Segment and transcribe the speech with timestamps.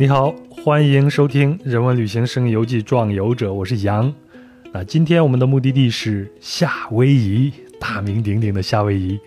[0.00, 4.14] 你好，欢迎收听《人文旅行声游记·壮游者》，我是杨。
[4.72, 9.18] 那今天我们的目的地是夏威夷，大名鼎鼎的夏威夷。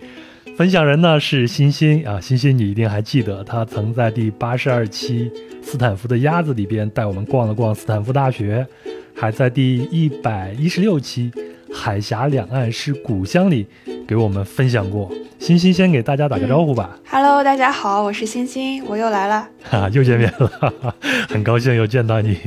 [0.55, 5.29] 分享人呢是欣欣啊，欣欣你一定还记得，他曾在第八十二期
[5.61, 8.65] 斯坦福的鸭子里边带我们逛了逛斯坦福大学，
[9.13, 11.29] 还在第一百一十六期
[11.73, 13.67] 海峡两岸是故乡里
[14.07, 15.11] 给我们分享过。
[15.51, 16.97] 欣欣先给大家打个招呼吧。
[17.09, 19.45] Hello，大家好，我是欣欣，我又来了。
[19.61, 20.73] 哈， 又见面了，
[21.27, 22.37] 很高兴又见到你。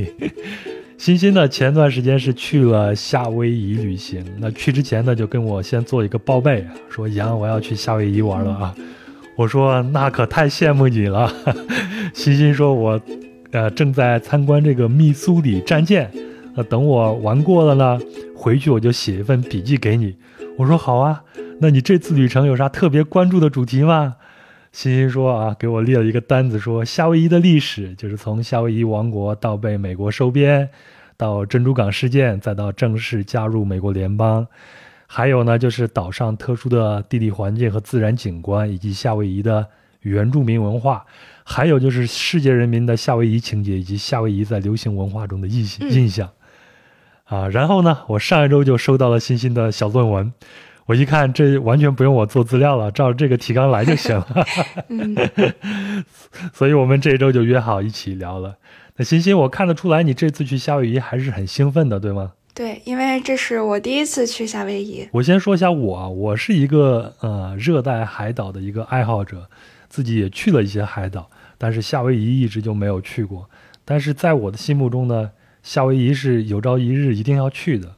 [0.97, 4.25] 欣欣呢，前段时间是去了夏威夷旅行。
[4.39, 8.73] 那去之前呢，就跟我先做一个报备，说杨，我要去夏威夷玩了啊。
[9.35, 11.31] 我说那可太羡慕你了。
[12.11, 12.99] 欣欣说，我
[13.51, 16.09] 呃正在参观这个密苏里战舰。
[16.55, 17.99] 那等我玩过了呢，
[18.35, 20.15] 回去我就写一份笔记给你。
[20.57, 21.21] 我说好啊。
[21.59, 24.17] 那你这次旅程有啥特别关注的主题吗？
[24.73, 30.69] 欣欣说啊，给我列了一个单子，说夏威夷的历史，就是从夏威夷王国到被美国收编，
[31.15, 34.45] 到珍珠港事件，再到正式加入美国联邦，
[35.07, 39.65] 还有呢，就是岛上特殊的地理环境和自然景观，以及夏威夷的
[40.01, 41.05] 原住民文化，
[41.45, 46.29] 还有就是世界人民的夏威夷情节，以及夏威夷在流行文化中的印印象。
[47.23, 50.33] 啊，然后呢，我上一周就收到了欣欣的小论文。
[50.87, 54.45] 我一看，这完全不用我做资料了，照着这个提纲来就行了。
[54.89, 55.15] 嗯
[56.53, 58.57] 所以，我们这一周就约好一起聊了。
[58.97, 62.33] 那欣欣，我看得出来，你这次去夏威夷还是很兴奋的，对吗？
[62.53, 65.09] 对，因为这是我第一次去夏威夷。
[65.11, 69.49] 我先说一下我，我是一个呃热带海岛的一个爱好者，
[69.89, 73.49] 自己也去了一些海岛，但是夏威夷一直就没有去过。
[73.83, 75.31] 但是在我的心目中呢，
[75.63, 77.94] 夏威夷是有朝一日一定要去的。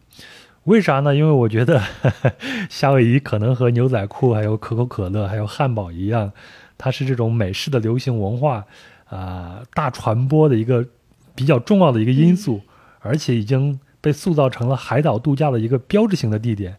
[0.67, 1.15] 为啥呢？
[1.15, 1.81] 因为我觉得
[2.69, 6.33] 夏威夷可能和牛仔裤、还有可口可乐、还有汉堡一样，
[6.77, 8.65] 它是这种美式的流行文化
[9.05, 10.85] 啊大传播的一个
[11.33, 12.59] 比较重要的一个因素，
[12.99, 16.75] 而且已经被塑造成了海岛度假的一个标志性的地点。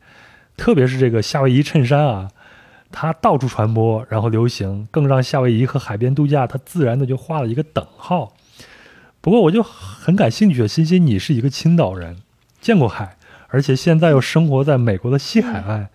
[0.59, 2.31] 特别是这个夏威夷衬衫啊，
[2.93, 8.34] 它到处传播，然后流行，更让夏威夷和海边度假它自然的就画了一个等号。
[9.22, 12.19] 不过我就很感兴趣，欣欣，你是一个青岛人，
[12.60, 13.16] 见过海。
[13.48, 15.88] 而且现在又生活在美国的西海岸，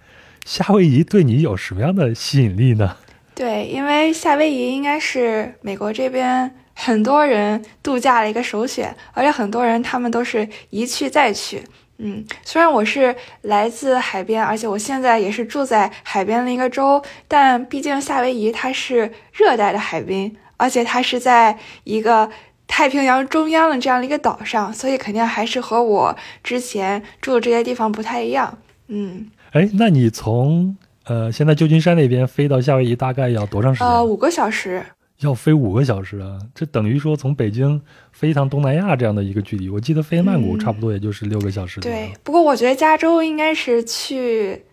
[0.44, 2.98] 夏威夷对你有什么样的吸引力呢？
[3.36, 11.64] 对，因为夏威夷应该是美国这边很多人度假的一个首选，而且很多人他们都是一去再去。
[12.00, 22.30] 嗯，虽然我是来自海边，而且我现在也是住在海边的一个州，但毕竟夏威夷它是热带的海滨，而且它是在一个。
[22.76, 28.58] 太平洋中央的这样的一个岛上，所以肯定还是和我之前住的这些地方不太一样。
[28.88, 30.76] 嗯，哎，那你从
[31.06, 33.88] 呃现在旧金山那边飞到夏威夷大概要多长时间？
[33.88, 34.84] 呃，五个小时。
[35.20, 36.40] 要飞五个小时啊！
[36.56, 37.80] 这等于说从北京
[38.12, 39.70] 飞一趟东南亚这样的一个距离。
[39.70, 41.80] 我记得飞曼谷差不多也就是六个小时。
[41.80, 44.64] 对，不过我觉得加州应该是去。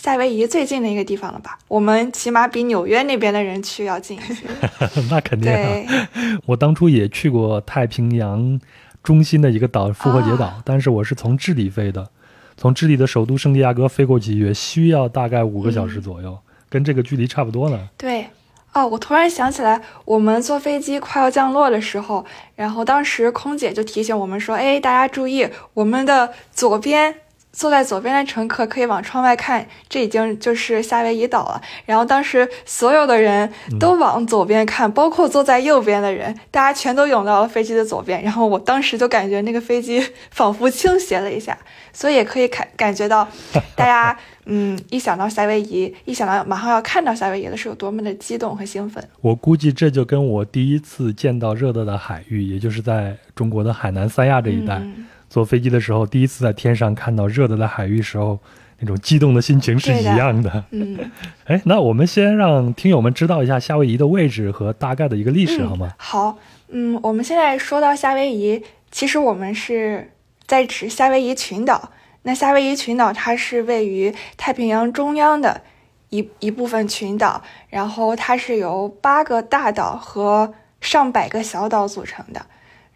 [0.00, 1.58] 夏威夷最近的一个地方了吧？
[1.66, 4.46] 我们起码比纽约那边的人去要近一些。
[5.10, 5.52] 那肯定。
[5.52, 5.84] 对，
[6.46, 8.60] 我当初也去过太平洋
[9.02, 12.08] 中心的一个岛——复活节岛，但是我是从智利飞的，
[12.56, 16.38] 从智利的首都圣地亚哥飞过去也需要大概五个小时左右，
[16.70, 17.88] 跟这个距离差不多了。
[17.96, 18.28] 对，
[18.74, 27.16] 哦，我突然想起来，我们坐飞机快要降落的时候，然后当时空姐就提醒我们说：“哎，大家注意，我们的左边。”
[27.58, 31.60] 坐在左边的乘客可以往窗外看，这已经就是夏威夷岛了。
[31.84, 38.22] 然后当时所有的人都往左边看，包括坐在右边的人，大家全都涌到了飞机的左边。
[38.22, 41.58] 然后我当时就感觉那个飞机 仿佛倾斜了一下，
[41.92, 43.26] 所以也可以感感觉到，
[43.74, 49.02] 大家 嗯一想到夏威夷，一想到马上要看到夏威夷的是有多么的激动和兴奋。
[49.20, 54.80] 我估计这就跟我第一次见到热带的海域，也就是在中国的海南三亚这一带。
[55.28, 58.38] 坐飞机的时候，第一次在天上看到热的的海域时候，
[58.78, 60.64] 那种激动的心情是一样的。
[60.70, 60.98] 嗯，
[61.46, 65.92] 哎，那我们先让听友们知道一下夏威夷的位置和大概的一个历史，好吗？
[65.98, 66.38] 好，
[66.68, 70.12] 嗯，我们现在说到夏威夷，其实我们是
[70.46, 71.90] 在指夏威夷群岛。
[72.22, 75.62] 那夏威夷群岛它是位于太平洋中央的
[76.10, 82.44] 一一部分群岛，然后它是由八个大岛和上百个小岛组成的。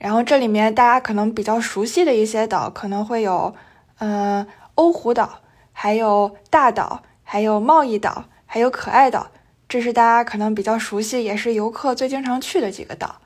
[0.03, 3.55] 然后这里面大家可能比较熟悉的一些岛，可能会有，
[3.99, 4.45] 嗯，
[4.75, 5.39] 欧胡岛，
[5.73, 9.29] 还有大岛，还有贸易岛，还有可爱岛，
[9.69, 13.21] 这是大家可能比较熟悉，也是游客最经常去的几个岛。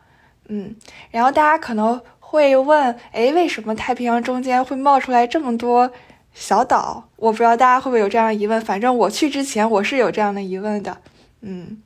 [0.49, 0.77] 嗯，
[1.11, 5.91] 然后大家可能会问，哎，为什么太平洋中间会冒出来这么多
[6.35, 7.09] 小岛？
[7.17, 10.99] 我不知道大家会不会有这样的疑问，反正我去之前我是有这样的疑问的。
[11.41, 11.81] 嗯。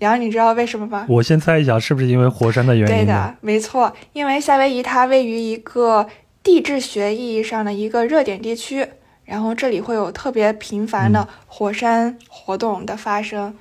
[0.00, 1.06] 杨，你知道为什么吗？
[1.08, 2.94] 我先猜一下，是不是因为火山的原因？
[2.96, 6.06] 对的，没错，因为夏威夷它位于一个
[6.42, 8.86] 地质学意义上的一个热点地区，
[9.24, 13.54] 然后这里会有特别频繁的火山活动的发生。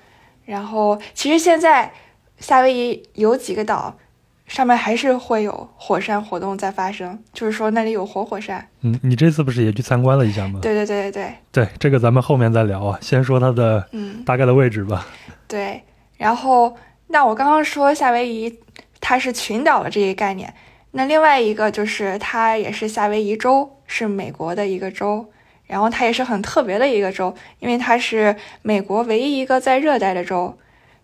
[0.45, 1.91] 然后，其实现在
[2.39, 3.97] 夏威夷有几个岛。
[4.47, 8.65] 上面还是会有火山活动在发生，就是说那里有活火山。
[8.79, 10.61] 嗯，你这次不是也去参观了一下吗？
[10.61, 11.33] 对对对对对。
[11.51, 15.05] 对，这个咱们后面再聊啊，先说它的嗯大概的位置吧。
[15.49, 15.83] 对，
[16.17, 16.75] 然后
[17.07, 18.59] 那我刚刚说夏威夷
[18.99, 20.53] 它是群岛的这一概念，
[20.91, 25.29] 那另外一个就是它也是夏威夷州，是美国的一个州，
[25.65, 30.57] 然后它也是很特别的一个州，因为它是美国唯一一个在热带的州，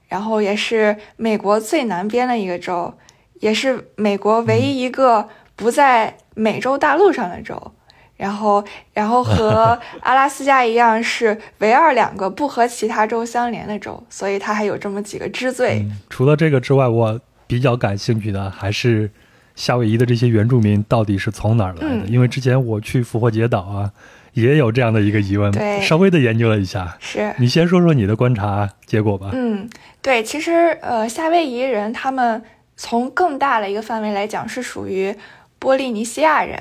[0.07, 2.93] 然后也是美国最南边的一个州。
[3.39, 5.27] 也是美国唯一一个
[5.57, 7.73] 不在美洲大陆上的州，
[8.15, 8.63] 然后，
[8.93, 15.85] 然后和 阿拉斯加一样是唯二两个不和其他州相连的州，所以它还有这么几个之最。
[16.09, 19.09] 除了这个之外，我比较感兴趣的还是
[19.55, 22.05] 夏威夷的这些原住民到底是从哪儿来的？
[22.07, 23.91] 因为之前我去复活节岛啊，
[24.33, 25.51] 也有这样的一个疑问，
[25.81, 26.97] 稍微的研究了一下。
[26.99, 29.31] 是你先说说你的观察结果吧。
[29.33, 29.69] 嗯，
[30.01, 32.43] 对，其实呃，夏威夷人他们。
[32.75, 35.15] 从更大的一个范围来讲，是属于
[35.59, 36.59] 波利尼西亚人，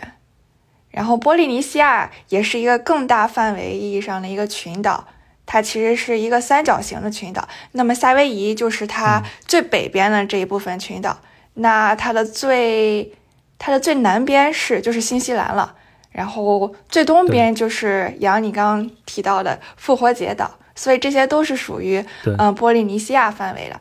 [0.92, 5.04] 然后波利尼西亚也是一个更大范围意义上的一个群岛，
[5.44, 7.48] 它其实是一个三角形的群岛。
[7.72, 11.18] 那么夏威夷就是它最北边的这一部分群岛，
[11.54, 13.12] 那它的最
[13.58, 15.74] 它的最南边是就是新西兰了，
[16.10, 22.04] 然后最东边就是杨你刚刚提到的复活节岛，所以这些都是属于
[22.38, 23.80] 嗯波利尼西亚范围的。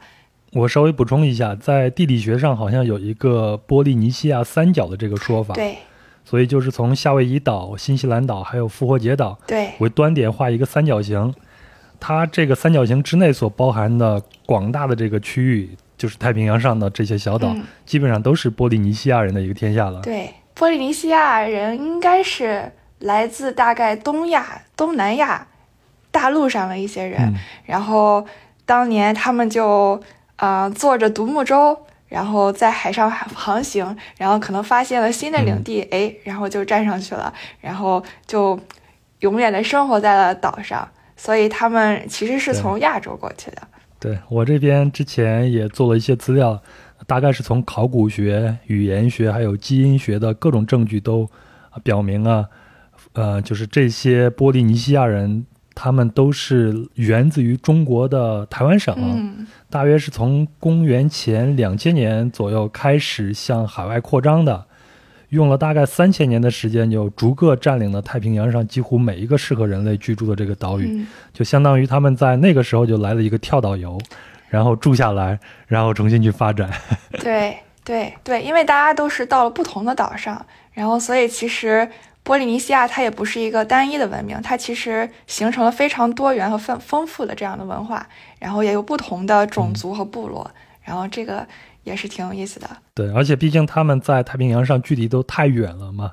[0.54, 5.56] 我稍微补充一下，在地理学上好像有一个波利尼西亚三角的这个说法。
[5.56, 5.78] 对，
[6.24, 11.34] 所以就是从夏威夷岛、新西兰岛还有复活节岛对为端点画一个三角形，
[12.00, 20.02] 它这个三角形之内所包含的广大的这个区域，就是太平洋上的这些小岛，基本上都是波利尼西亚人的一个天下了。
[20.02, 25.48] 对，波利尼西亚人应该是来自大概东亚、东南亚
[26.12, 27.36] 大陆上的一些人，
[27.66, 28.26] 然后
[28.66, 30.02] 当年他们就。
[30.38, 31.78] 啊，坐着独木舟，
[32.12, 38.60] 然后在海上航行，然后可能发现了新的领地，哎，然后就站上去了，然后就
[39.20, 40.86] 永远的生活在了岛上。
[41.16, 43.62] 所以他们其实是从亚洲过去的。
[43.98, 46.62] 对我这边之前也做了一些资料，
[47.08, 51.30] 大概是从考古学、语言学还有基因学的各种证据都
[51.82, 52.46] 表明啊，
[53.14, 55.46] 呃，就是这些波利尼西亚人。
[55.74, 58.94] 他们都是源自于中国的台湾省，
[59.72, 64.66] 大约是从公元前两千年左右开始向海外扩张的，
[65.30, 73.98] 用了大概三千年的时间，就逐个占领了太平洋上几乎每一个适合人类居住的这个岛屿，就相当于他们在那个时候就来了一个跳岛游，
[74.50, 76.70] 然后住下来，然后重新去发展。
[77.12, 81.88] 对对对，因为大家都是到了不同的岛上，然后所以其实。
[82.24, 88.08] 波利尼西亚它也不是一个单一的文明，它其实形成了非常多元和丰丰富的这样的文化，
[88.40, 90.50] 然后也有不同的种族和部落，
[90.84, 91.48] 然后这个
[91.84, 92.70] 也是挺有意思的。
[92.94, 96.12] 对，而且毕竟他们在太平洋上距离都太远了嘛。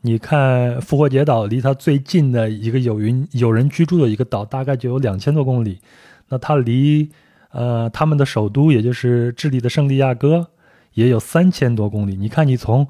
[0.00, 5.80] 你看复活节岛离它最近的一个有云有人居住的一个岛，大概就有两千多公里，
[6.30, 7.10] 那它离
[7.50, 10.48] 呃他们的首都也就是智利的圣地亚哥
[10.94, 12.16] 也有三千多公里。
[12.16, 12.88] 你看你从。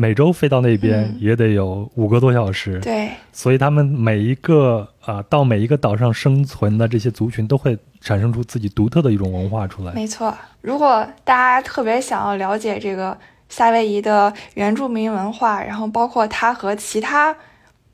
[0.00, 9.92] 美洲飞到那边也得有五个多小时，对，所以他们每一个啊，到每一个岛上生存的这些族群，都会产生出自己独特的一种文化出来。
[9.94, 17.34] 没错，如果大家特别想要了解这个夏威夷的原住民文化，然后包括它和其他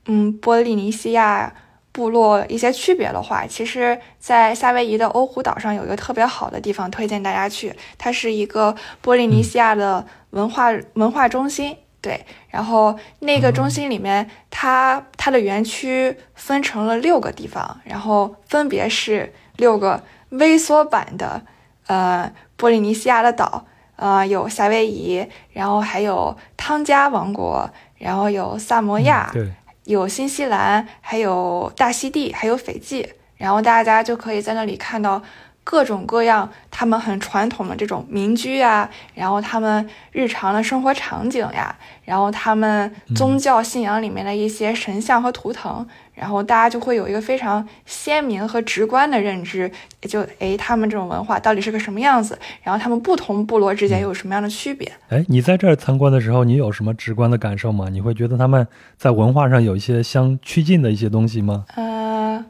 [0.05, 1.51] 嗯波利尼西亚
[1.91, 11.75] 部落一些区别的话，其实，在夏威夷的欧胡岛上有一个特别好的地方，推荐大家去，它是一个波利尼西亚的文化文化中心。
[12.05, 21.41] 对，然后那个中心里面，它它的园区分成了六个地方，然后分别是六个微缩版的，
[21.87, 29.51] 呃，波利尼西亚的岛，呃，有夏威夷，然后还有汤加王国，然后有萨摩亚，对，
[29.85, 35.23] 有新西兰，还有大溪地，还有斐济，然后大家就可以在那里看到。
[35.65, 49.69] 各种各样，他们很传统的这种民居啊，然后他们日常的生活场景呀，然后他们宗教信仰里面的一些神像和图腾，然后大家就会有一个非常鲜明和直观的认知，
[50.01, 54.91] 就诶，他们这种文化到底是个什么样子，然后他们不同部落之间又有什么样的区别？
[55.09, 57.89] 哎，你在这儿参观的时候，你有什么直观的感受吗？
[57.89, 58.67] 你会觉得他们
[58.97, 61.65] 在文化上有一些相趋近的一些东西吗？
[61.75, 62.45] 呃。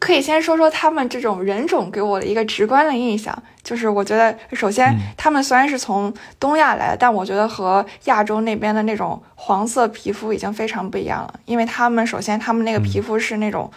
[0.00, 13.70] 可可以先说说他们这种人种给我的一个直观的印象，就是我觉得首先他们虽然是从东亚来的，但我觉得和亚洲那边的那种黄色皮肤已经非常不一样了，因为他们首先他们那个皮肤是那种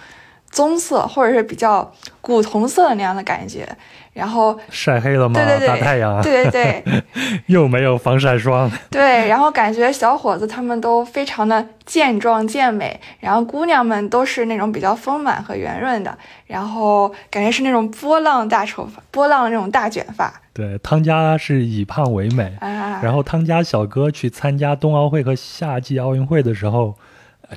[0.54, 1.92] 棕色或者是比较
[2.22, 3.68] 古铜色的那样的感觉。
[4.14, 5.34] 然后晒黑了吗？
[5.34, 7.04] 对对对，大太阳，对对对，
[7.48, 8.70] 又没有防晒霜。
[8.92, 20.32] 对，然后感觉小伙子他们都非常的健壮健美，然后姑娘们都是那种比较丰满和圆润的，然后感觉是那种波浪大头发，波浪那种大卷发。
[20.54, 26.94] 对，汤家是以胖为美，然后汤家小哥去参加冬奥会和夏季奥运会的时候，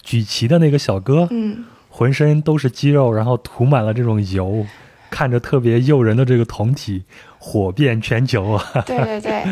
[0.02, 4.66] 举旗的那个小哥，嗯，浑身都是肌肉，然后涂满了这种油。
[5.08, 7.04] 看着特别诱人的这个酮体，
[7.38, 8.62] 火遍全球啊！
[8.84, 9.44] 对对对，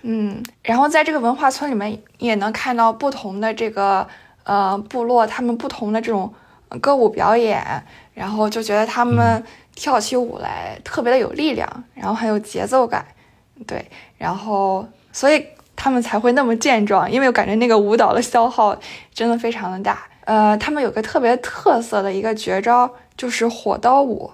[0.00, 4.06] 嗯，然后在这个文化村里面也能看到不同的这个
[4.44, 6.32] 呃部落，他们不同的这种
[6.80, 13.04] 歌舞表演，然后就觉得他们跳起舞来特别的有力量，然后很有节奏感，
[13.66, 13.84] 对，
[14.16, 15.44] 然后所以
[15.76, 18.74] 他们才会那么健壮，因为我感觉那个舞蹈的消耗
[19.12, 20.06] 真的非常的大。
[20.30, 24.30] 呃，他们有个特别特色的一个绝招，就是火刀舞。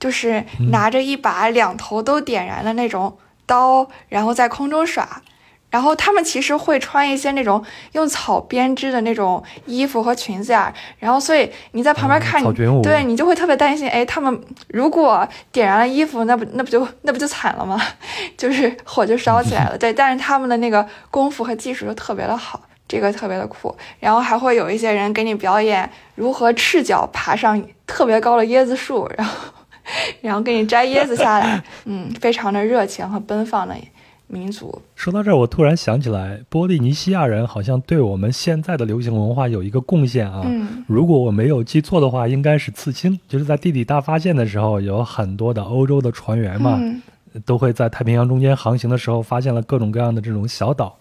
[0.00, 3.16] 就是拿着一把两头都点燃的那种
[3.46, 5.22] 刀，然后在空中耍，
[5.70, 17.80] 然后他们其实会穿一些那种用草编织的那种衣服和裙子呀，然后所以你在旁边看，你对你就会特别担心，哎，他们如果点燃了衣服，那不那不就那不就惨了吗？
[18.36, 19.76] 就是火就烧起来了。
[19.78, 22.60] 对，但是他们的那个功夫和技术就特别的好，
[22.92, 23.74] 这个特别的酷。
[23.98, 29.34] 然后还会有一些人给你表演如何赤脚爬上特别高的椰子树，然后。
[30.20, 33.74] 然后给你摘椰子下来， 嗯，非常的热情和奔放的
[34.28, 34.80] 民族。
[34.94, 40.42] 说到这儿，我突然想起来，波利尼西亚人好像对我们现在的流行文化有一个贡献啊。
[40.44, 43.18] 嗯，如果我没有记错的话，应该是刺青。
[43.28, 46.80] 就是在地理大发现的时候，有很多的欧洲的船员嘛，
[47.44, 50.96] 都会在太平洋中间航行的时候，发现了各种各样的这种小岛，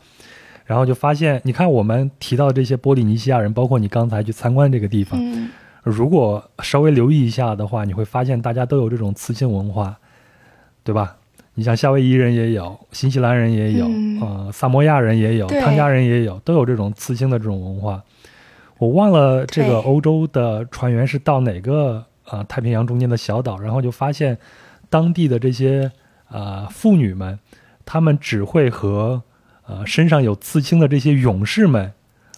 [0.72, 5.20] 然后就发现，你看我们提到这些波利尼西亚人，包括你刚才去参观这个地方。
[5.84, 9.98] 如果稍微留意一下的话，你会发现大家都有这种刺青文化，
[10.86, 11.18] 对吧？
[11.56, 13.86] 你像夏威夷人也有，新西兰人也有，
[14.22, 18.02] 呃，萨摩亚人也有，汤加人也有，都有这种刺青的这种文化。
[18.78, 24.38] 我忘了这个欧洲的船员是到哪个呃太平洋中间的小岛，然后就发现
[24.90, 25.92] 当地的这些
[26.30, 27.38] 呃妇女们，
[27.86, 29.22] 她们只会和
[29.72, 31.94] 呃身上有刺青的这些勇士们。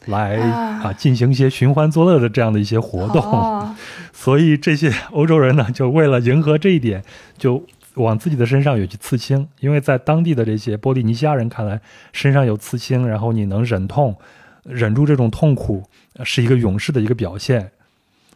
[0.07, 3.73] 来啊，进行一些寻欢作乐的这样的一些活动，
[4.11, 7.01] 所以这些欧洲人呢，就为了迎合这一点，
[7.37, 9.47] 就往自己的身上有去刺青。
[9.61, 11.79] 因为在当地的这些波利尼西亚人看来，
[12.11, 14.13] 身上有刺青，然后你能忍痛，
[14.65, 15.83] 忍住这种痛苦，
[16.25, 17.71] 是一个勇士的一个表现，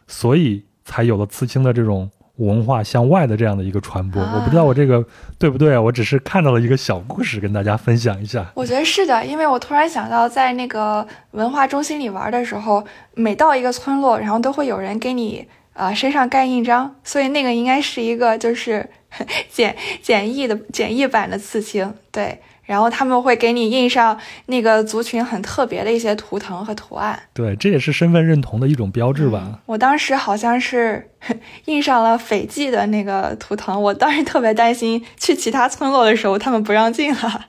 [0.06, 2.10] 所以才有了刺青的这种。
[2.38, 5.04] 文化向外的这样的一个传播，我不知道我这个
[5.38, 5.80] 对不对啊？
[5.80, 8.50] 我只是看到了一个小故事，跟大家分享一下。
[8.54, 18.88] 我觉得是的，因为我突然想到，在那个文化中心里玩的时候，每到一个村落，然后都会有人给你呃身上盖印章，所以那个应该是一个就是
[19.50, 22.40] 简简易的简易版的刺青，对。
[22.68, 29.60] 然后他们会给你印上那个族群很特别的一些图腾和图案，对，这也是身份认同的一种标志吧。
[29.64, 31.10] 我当时好像是
[31.64, 37.46] 印上了斐济的那个图腾，我当时特别担心去其他村落的时候他们不让进了。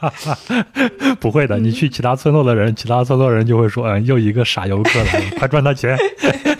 [1.20, 5.94] 不会的，你去其他村落的人，其他村落人就会说，嗯，又一个傻游客来了，快赚他钱。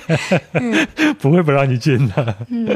[1.19, 2.35] 不会不让你进的。
[2.49, 2.67] 嗯，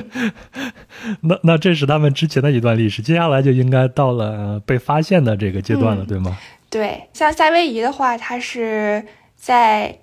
[1.22, 6.38] 那那这是他们之前的一段历史，接下来就应该到了被发现的这个阶段了，对吗？
[6.70, 9.04] 对，像夏威夷的话，它是
[9.36, 9.98] 在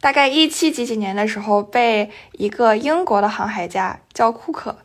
[0.00, 4.76] 大概一七几几年的时候，被一个英国的航海家叫库克，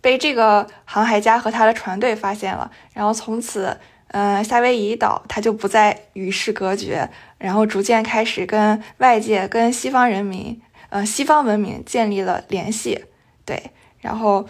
[0.00, 3.76] 被这个航海家和他的船队发现了，然后从此，
[4.08, 10.60] 嗯，夏威夷岛它就不再与世隔绝，然后逐渐开始跟外界、跟西方人民。
[10.90, 13.04] 呃，西方文明建立了联系，
[13.44, 13.70] 对，
[14.00, 14.44] 然后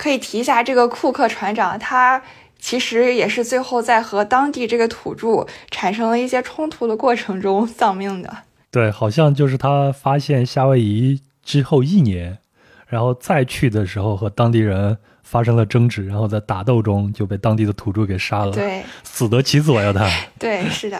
[0.00, 2.22] 可以提一下这个库克船长，他
[2.58, 8.34] 其实也是最后在和当地这个土著产生了一些冲突的过程中丧命的。
[8.70, 12.38] 对，好像就是他发现夏威夷之后一年，
[12.86, 18.52] 然后再去的时候和当地人发生了争执，然后在打斗中就被当地的土著给杀了。
[18.52, 20.08] 对，死得其所呀，他。
[20.40, 20.98] 对，是的。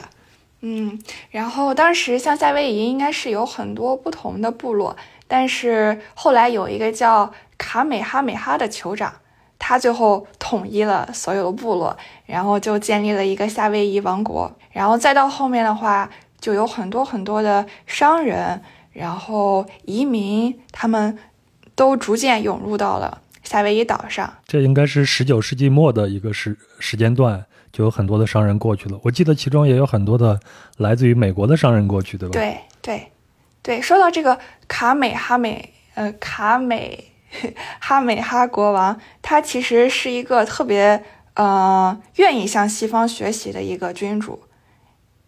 [0.61, 0.99] 嗯，
[1.30, 4.95] 然后当时像夏威夷应该是有很多不同的部落，
[5.26, 9.12] 但是后来有一个叫卡美哈美哈的酋长，
[9.58, 14.50] 他最后统一了所有的部落，然后就建立了一个夏威夷王国。
[14.72, 16.08] 然后再到后面的话，
[16.40, 18.62] 就有很多很多的商人，
[18.94, 21.18] 然后移民，他们
[21.74, 24.32] 都逐渐涌入到了夏威夷岛上。
[24.46, 28.98] 这应该是十九世纪末的一个时时间段，就有很多的商人过去了。
[29.02, 30.40] 我记得其中也有很多的
[30.78, 32.32] 来自于美国的商人过去，对吧？
[32.32, 33.12] 对对
[33.62, 37.09] 对，说到这个卡美哈美，呃，卡美
[37.80, 41.02] 哈美哈国王，他其实是一个特别
[41.34, 44.42] 呃愿意向西方学习的一个君主。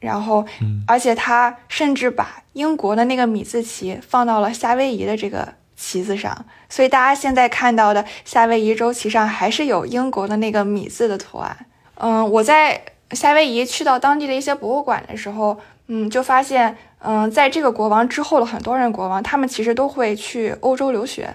[0.00, 0.44] 然后，
[0.88, 11.56] 而且他甚至把英国的那个米字旗放到了夏威夷的这个旗子上，所以大家现在看到的夏威夷州旗上还是有英国的那个米字的图案。
[11.94, 12.82] 嗯，我在
[13.12, 15.56] 夏威夷去到当地的一些博物馆的时候，
[15.86, 21.32] 嗯，就发现，嗯，在这个国王之后的很多人国王，他们其实都会去欧洲留学，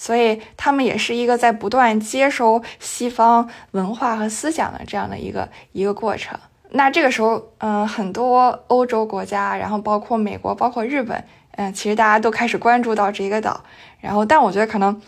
[0.00, 6.38] 所以他们也是一个在不断接收西方文化和思想的这样的一个一个过程。
[6.70, 11.24] 那这个时候，嗯，很多欧洲国家，然后包括美国，包括日本，
[11.56, 13.64] 嗯，其实大家都开始关注到这一个岛。
[14.00, 15.02] 然后，但我觉得可能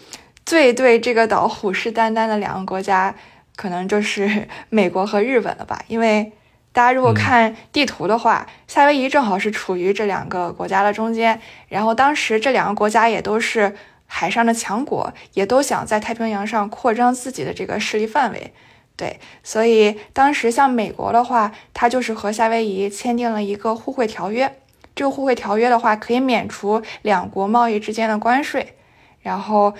[0.44, 3.14] 最对这个岛虎视眈眈的两个国家，
[3.54, 5.80] 可能就是美国和日本了吧？
[5.86, 6.32] 因为
[6.72, 11.40] 大家如果看地图的话，夏威夷正好是处于这两个国家的中间。
[11.68, 13.76] 然后当时这两个国家也都是
[14.12, 18.52] 海上的强国，也都想在太平洋上扩张自己的这个势力范围。
[18.96, 24.52] 对，所以当时像美国的话，它就是和夏威夷签订了一个互惠条约。
[24.96, 28.74] 这个互惠条约的话，可以免除两国贸易之间的关税。
[29.20, 29.72] 然后，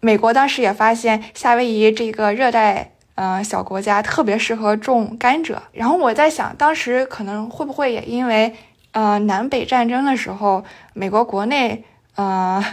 [0.00, 5.56] 美国当时也发现夏威夷这个热带嗯小国家特别适合种甘蔗。
[5.72, 8.54] 然后我在想，当时可能会不会也因为
[8.92, 11.84] 呃南北战争的时候，美国国内
[12.14, 12.64] 呃。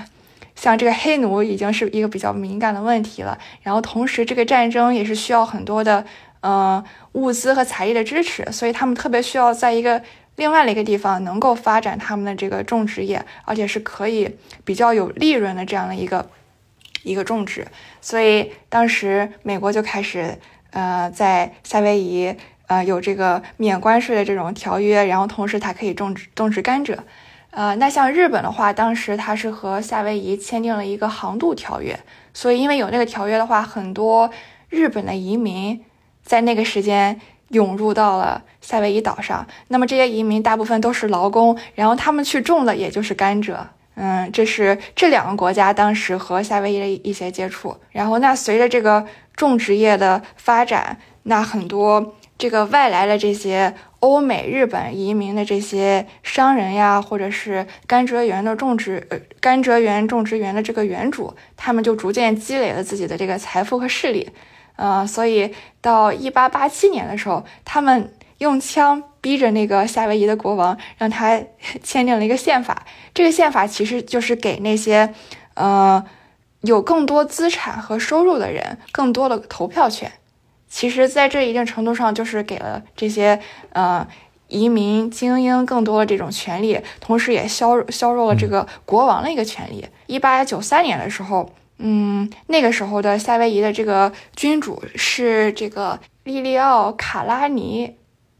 [0.59, 6.05] 像这个黑奴已经是一个比较敏感的问题了，然后同时这个战争也是需要很多的，
[6.41, 10.01] 呃，物资和财力的支持，所以他们特别需要在一个
[10.35, 14.35] 另外的一个地方能够发展他们的这个种植业，而且是可以
[14.65, 16.29] 比较有利润的这样的一个
[17.03, 17.65] 一个种植，
[18.01, 20.37] 所以当时美国就开始，
[20.71, 22.35] 呃，在夏威夷，
[22.67, 26.97] 呃，有这个免关税的这种条约，然后同时它可以种植种植甘蔗。
[27.51, 31.99] 呃，那像日本的话，当时它是和夏威夷签订了一个航渡条约，
[32.33, 34.29] 所以因为有那个条约的话，很多
[34.69, 35.83] 日本的移民
[36.23, 39.45] 在那个时间涌入到了夏威夷岛上。
[39.69, 43.57] 那么这些移民大部分都是劳工，然后他们去种的也就是甘蔗。
[43.95, 47.75] 嗯，这是这两个国家当时和夏威夷的一些接触。
[47.91, 53.75] 然后那随着这个种植业的发展，那很多这个外来的这些。
[54.01, 64.29] 欧美、日本移民的这些商人呀，或者是甘蔗园的种植、呃，甘蔗园种植园的这个园主，他们就逐渐积累了自己的这个财富和势力，
[64.77, 71.41] 呃，所以到一八八七年的时候，他们用枪逼着那个夏威夷的国王，让他
[71.83, 72.85] 签订了一个宪法。
[73.13, 75.13] 这个宪法其实就是给那些，
[75.55, 76.01] 呃，
[76.61, 80.09] 有更多资产和收入的人更多的投票权。
[80.69, 83.39] 其实，在这一定程度上，就是给了这些
[83.73, 84.07] 呃
[84.47, 89.83] 移民精英更多的这种权利，同时也削削弱了这个国王的一个权利。
[90.05, 97.95] 一八九三年的时候，嗯，那个时候的夏威夷的这个君主是这个莉莉奥·卡拉尼，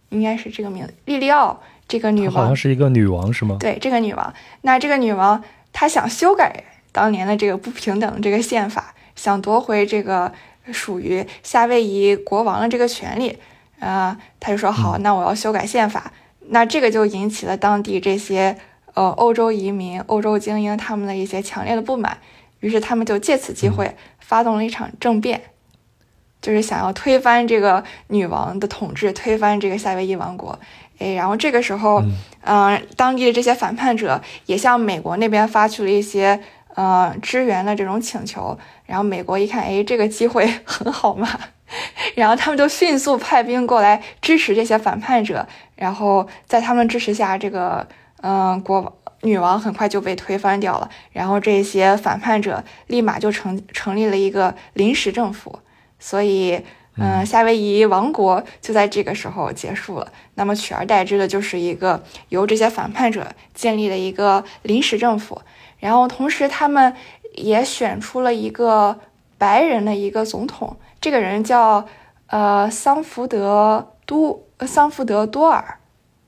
[0.10, 0.94] 应该是这个名字。
[1.06, 3.58] 莉莉奥这个女王好像是一个女王，是吗？
[3.60, 4.32] 对，这个女王。
[4.62, 10.32] 那这个女王她想修改当年的这个不平等这个宪法，想夺回这个。
[10.71, 13.38] 属于夏威夷国王的这个权利，
[13.79, 16.12] 啊，他就说好，那我要修改宪法，
[16.47, 18.58] 那这个就引起了当地这些
[18.93, 22.17] 呃欧洲移民、欧洲精英他们的一些强烈的不满，
[22.60, 25.41] 于是他们就借此机会发动了一场政变，
[26.41, 30.60] 就是想要推翻这个女王的统治，推翻这个夏威夷王国。
[30.99, 32.03] 哎，然后这个时候，
[32.43, 36.41] 嗯，当地的这些反叛者也向美国那边发去了一些。
[36.80, 41.28] 呃，支援的这种请求，然后美国一看，哎，这个机会 很好嘛，
[42.15, 47.86] 然后他们就迅速派兵过来支持这些反叛者，然后在他们支持下，这个
[48.22, 55.60] 嗯国王女王很快就被推翻掉了，然后这些反叛者立马就成成立了一个临时政府，
[56.00, 56.62] 所以
[56.96, 65.42] 嗯夏威夷王国就在这个时候结束了，那么取而代之的就是一个由这些反叛者建立的一个临时政府。
[65.80, 66.94] 然后同时，他们
[67.36, 69.00] 也选出了一个
[69.38, 71.86] 白人的一个总统，这个人叫
[72.28, 75.80] 呃桑福德都桑福德多尔，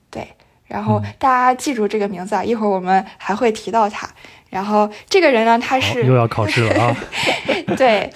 [0.10, 0.36] 对，
[0.66, 4.08] 然后大家记住这个名字啊，一会儿我们还会提到他。
[4.50, 6.98] 然后这个人呢，他是又要考试了啊，
[7.78, 8.12] 对，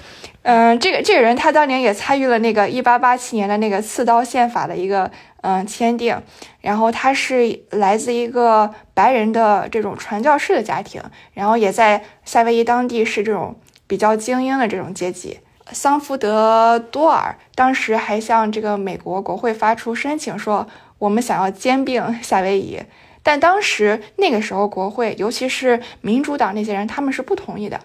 [0.48, 6.22] 嗯，这个这个人他当年也参与了那个一八八七年的那个刺刀宪法的一个嗯签订，
[6.60, 11.02] 然后他是来自一个白人的这种传教士的家庭，
[11.34, 13.56] 然后也在夏威夷当地是这种
[13.88, 15.40] 比较精英的这种阶级。
[15.72, 20.68] 桑福德多尔当时还向这个美国国会发出申请，说
[21.00, 22.80] 我们想要兼并夏威夷，
[23.24, 27.80] 但当时那个时候国会，尤其是民主党那些人，他们是不同意的。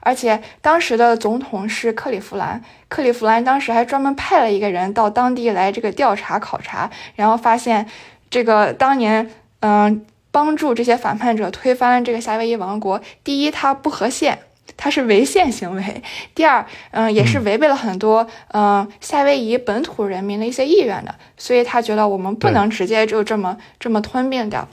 [0.00, 7.86] 而且当时的总统是克利夫兰，克利夫兰当时还专门派了一个人到当地来这个调查考察，然后发现
[8.30, 9.30] 这个当年
[9.60, 14.38] 嗯帮助这些反叛者推翻这个夏威夷王国，第一它不合宪，
[14.76, 15.82] 它是违宪行为；
[16.34, 24.68] 第二，嗯也是违背了很多嗯夏威夷本土人民的一些意愿的，所以他觉得我们不能直接就这么这么吞并掉。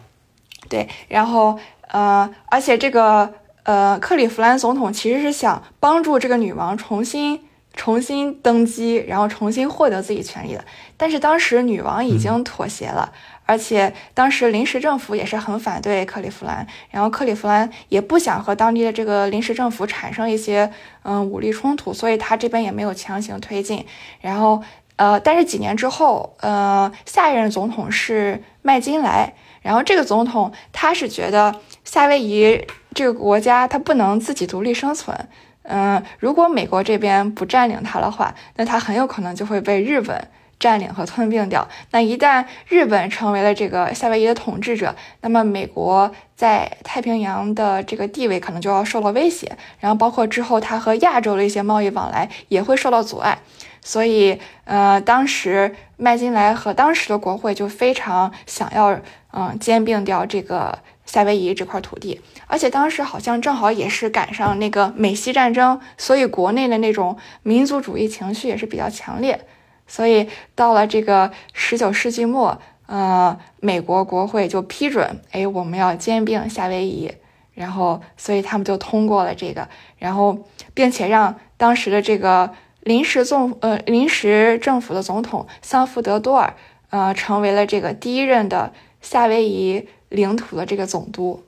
[0.69, 1.57] 对，然后
[1.89, 3.33] 呃而且这个。
[3.65, 7.41] 呃，克里夫兰总统其实是想帮助这个女王重新
[7.73, 10.63] 重新登基，然后重新获得自己权利的。
[10.95, 13.11] 但是当时女王已经妥协了，
[13.43, 23.83] 而且当时临时政府也是很反对克里夫兰，然后克里夫兰也不想和当地的这个临时政府产生一些嗯武力冲突，所以他这边也没有强行推进。
[24.21, 24.61] 然后
[24.97, 32.61] 呃，但是几年之后，呃，下一任总统是麦金莱，然后这个总统他是觉得夏威夷。
[32.95, 35.15] 这个国家它不能自己独立生存，
[35.63, 41.67] 嗯，如果美国这边不占领它的话，那它很有可能就会被日本占领和吞并掉。
[41.91, 53.37] 那一旦日本成为了这个夏威夷的统治者，那么美国在太平洋的这个地位可能就要受到威胁，然后包括之后它和亚洲的一些贸易往来也会受到阻碍。
[53.81, 58.97] 所以，呃，当时麦金莱和当时的国会就非常想要，
[59.33, 60.79] 嗯，兼并掉这个。
[61.05, 62.19] 夏威夷这块土地，
[62.55, 69.45] 而且当时好像正好也是赶上那个美西战争，所以国内的那种民族主义情绪也是比较强烈。
[69.85, 77.11] 所以到了这个十九世纪末，呃，美国国会就批准，哎，我们要兼并夏威夷，
[77.53, 80.37] 然后，所以他们就通过了这个，然后，
[80.73, 86.53] 并且让当时的这个临时总呃临时政府的总统桑福德多尔，
[86.89, 89.89] 呃，成为了这个第一任的夏威夷。
[90.09, 91.43] 领土的这个总督，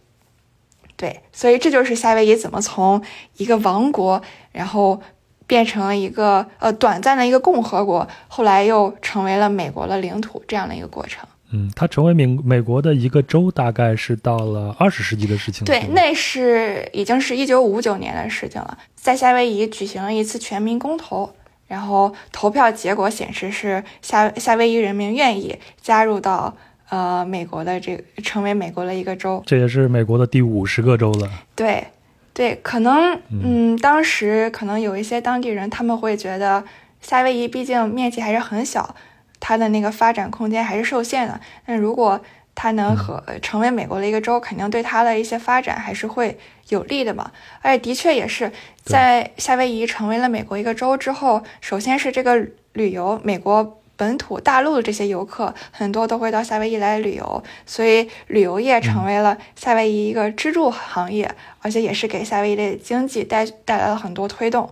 [0.98, 3.00] 对，所以这就是夏威夷怎么从
[3.38, 4.20] 一个王国，
[4.52, 5.00] 然后
[5.46, 11.24] 变成了一个呃短暂的一个共和国，后来又成为了美国的领土这样的一个过程。
[11.52, 15.64] 嗯，它成为美美国的一个州，大概是到了二十世纪的事情。
[15.66, 21.32] 对，那是已经是一九五九年的事情了，在夏威夷举行了一次全民公投，
[21.68, 26.58] 然后投票结果显示是夏夏威夷人民愿意加入到。
[26.90, 31.30] 呃，美国的这个成为美国的一个州，这也是美国的第五十个州了。
[31.54, 31.86] 对，
[32.34, 36.64] 对，可能，嗯，当时可能有一些当地人他们会觉得，
[37.02, 38.96] 夏威夷毕竟面积还是很小，
[39.40, 41.38] 它的那个发展空间还是受限的。
[41.66, 42.22] 那如果
[42.56, 46.38] 它能和成为美国的一个州，肯定对它的一些发展还是会
[46.70, 47.30] 有利的嘛。
[47.62, 48.50] 而且的确也是
[48.86, 53.82] 在夏威夷成为了美国一个州之后，首先是这个旅游，美国。
[53.98, 61.30] 本土大陆的这些游客很多都会到夏威夷来旅游，所以旅游业成为了夏威夷一个支柱行业，
[61.60, 64.70] 而且也是给夏威夷的经济带带来了很多推动。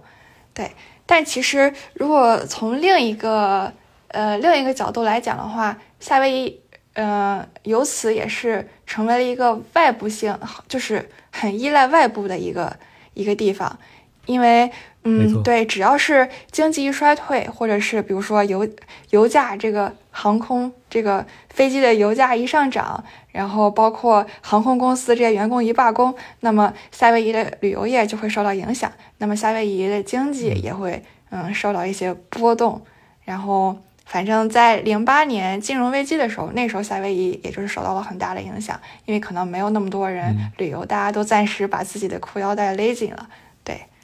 [0.53, 0.71] 对，
[1.07, 3.73] 但其实如果从另一个
[4.09, 6.61] 呃另一个角度来讲的话，夏威夷
[6.93, 12.77] 呃由此也是成为了一个外部性，就是很依赖外部的一个
[13.15, 13.79] 一个地方，
[14.27, 14.71] 因为。
[15.07, 18.67] 嗯，对，只要是经济一衰退，或者是比如说油
[19.11, 32.81] 油价这个航空这个飞机的油价一上涨，然后包括航空公司这些员工一罢工，那么夏威夷的旅游业就会受到影响，那么夏威夷的经济也会嗯受到一些波动。
[33.23, 43.29] 然后反正在零八年金融危机的时候，那时候夏威夷也就是受到了很大的影响，因为可能没有那么多人旅游，大家都暂时把自己的裤腰带勒紧了。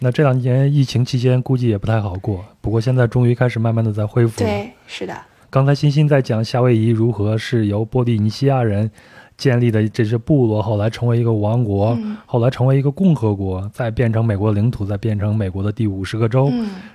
[0.02, 4.40] 对，那这两年疫情期间估计也不太好过，不过现在终于开始慢慢的在恢复。
[4.40, 5.16] 对，是的。
[5.50, 8.90] 刚才欣欣在讲夏威夷如何是由波利尼西亚人
[9.38, 16.52] 建立的这些部落，后来成为一个王国，后来成为一个共和国，再变成美国领土，再变成美国的第五十个州。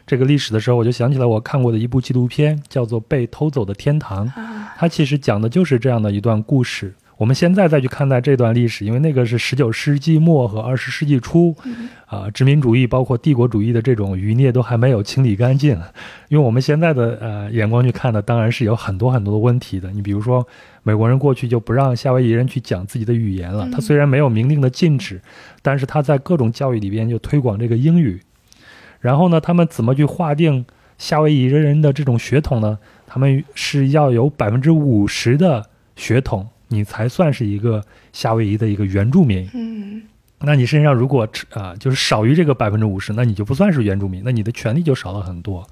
[0.07, 4.27] 这个历史的时候，我就想起来我看过的一部纪录片，叫做《被偷走的天堂》，
[4.77, 6.95] 它其实讲的就是这样的一段故事。
[7.17, 11.57] 我们现在再去看待这段历史，因为那个是十九世纪末和二十世纪初，
[12.05, 15.81] 啊，殖民主义包括帝国主义的这种余孽都还没有清理干净。
[16.29, 19.91] 用我们现在的呃眼光去看呢，当然是有很多很多的问题的。
[19.93, 20.47] 你比如说，
[20.83, 25.21] 美国人过去就不让夏威夷人去讲自己的语言了，他虽然没有明令的禁止，
[25.63, 28.21] 但是他在各种教育里边就推广这个英语。
[29.01, 30.67] 然后呢，他们怎么去划定
[30.99, 32.79] 夏威夷人的这种血统呢？
[33.07, 39.49] 他们是要有百分之五十的血统，你才算是一个夏威夷的一个原住民。
[39.55, 40.03] 嗯
[40.41, 45.67] 那你身上如果啊、就是少于这个百分之五十，那你就不算是原住民，那你的权利就少了很多。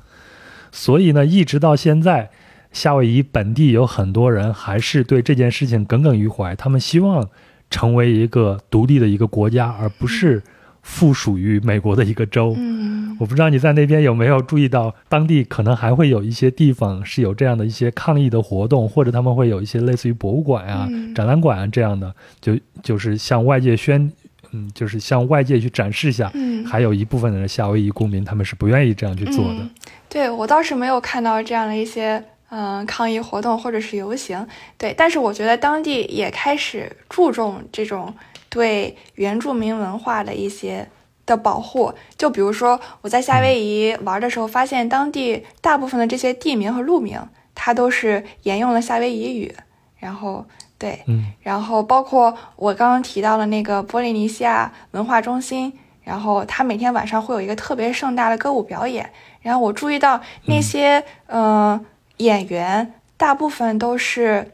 [0.72, 2.30] 所以呢，一直到现在，
[2.72, 7.28] 夏威夷本地有很多人还是对这件事情耿耿于怀，他们希望
[7.68, 10.42] 成为一个独立的一个国家，而不是
[10.84, 12.54] 附属于美国的一个州。
[12.56, 24.10] 嗯我不知道你在那边有没有注意到，当地可能还会有一些地方是有这样的一些抗议的活动，或者他们会有一些类似于博物馆啊、嗯展览馆啊这样的，就就是向外界宣，
[24.50, 26.28] 嗯，就是向外界去展示一下。
[26.34, 29.60] 嗯，还有一部分的夏威夷公民，他们是不愿意这样去做的。
[29.60, 29.70] 嗯
[30.08, 34.44] 对我倒是没有看到这样的一些嗯抗议活动或者是游行，
[34.76, 38.12] 对，但是我觉得当地也开始注重这种
[38.54, 40.88] 对原住民文化的一些
[41.26, 41.92] 的保护。
[42.16, 47.20] 就比如说我在夏威夷玩的时候，发现当地大部分的这些地名和路名，
[47.52, 49.52] 它都是沿用了夏威夷语，
[49.98, 50.46] 然后
[50.78, 55.72] 对，嗯然后包括我刚刚提到了那个波利尼西亚文化中心，
[56.04, 59.10] 然后它每天晚上会有一个特别盛大的歌舞表演。
[59.42, 61.84] 然后我注意到那些嗯、呃
[62.18, 64.52] 演员大部分都是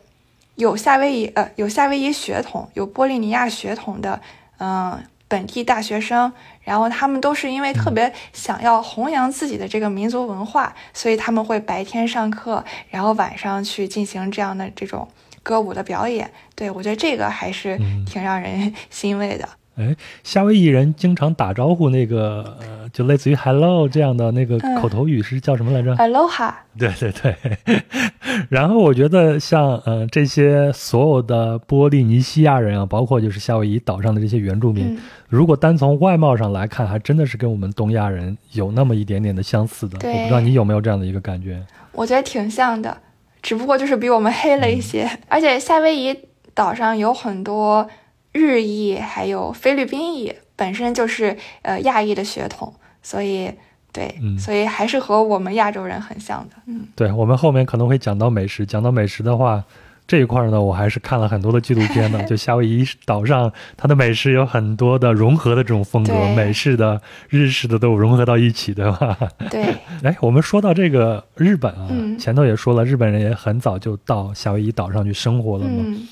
[0.60, 4.20] 有夏威夷呃有夏威夷血统、有波利尼亚血统的
[4.58, 6.32] 嗯、呃本地大学生。
[6.62, 15.08] 然后他们都是因为特别想要弘扬自己的这个民族文化，所以他们会白天上课，然后晚上去进行这样的这种
[15.42, 16.30] 歌舞的表演。
[16.54, 19.48] 对我觉得这个还是嗯挺让人 欣慰的。
[19.80, 27.34] 哎，夏威夷人经常打招呼，那个呃，就类似于 “hello” 这样的那个嗯口头语是叫什么来着？Aloha，对对对。
[28.48, 39.98] 然后我觉得像呃这些所有的波利尼西亚人啊，包括就是夏威夷岛上的这些原住民，嗯，如果单从外貌上来看，还真的是跟我们东亚人有那么一点点的相似的。
[39.98, 41.60] 对我不知道你有没有这样的一个感觉？
[41.92, 42.96] 我觉得挺像的，
[43.42, 45.08] 只不过就是比我们黑了一些。
[45.28, 46.16] 而且夏威夷
[46.54, 47.86] 岛上有很多
[48.32, 53.50] 日裔，还有菲律宾裔，本身就是呃亚裔的血统，所以
[53.92, 56.56] 对，嗯所以还是和我们亚洲人很像的。
[56.66, 59.64] 嗯对我们后面可能会讲到美食，讲到美食的话，
[60.06, 62.22] 这一块呢，我还是看了很多的纪录片的。
[62.26, 69.18] 就夏威夷岛上，它的美食有很多的融合的这种风格，美式的、日式的都有融合到一起，对吧？
[69.50, 69.62] 对，
[70.04, 75.82] 哎，我们说到这个日本啊，嗯前头也说了，日本人也很早就到夏威夷岛上去生活了嘛。
[75.84, 76.08] 嗯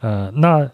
[0.00, 0.68] 呃，那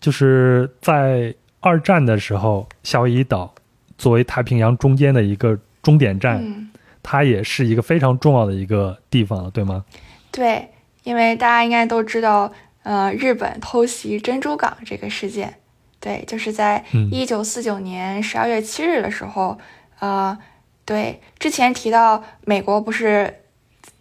[0.00, 3.54] 就是在二战的时候，夏威夷岛
[3.98, 6.70] 作为太平洋中间的一个终点站，嗯，
[7.02, 9.84] 它也是一个非常重要的一个地方了，对吗？
[10.32, 10.70] 对，
[11.04, 12.50] 因为大家应该都知道，
[12.82, 15.54] 呃，日本偷袭珍珠港这个事件，
[16.00, 17.10] 对，就是在嗯。
[17.10, 19.58] 一九四九年十二月七日的时候，
[19.98, 20.38] 呃，
[20.86, 23.42] 对，之前提到美国不是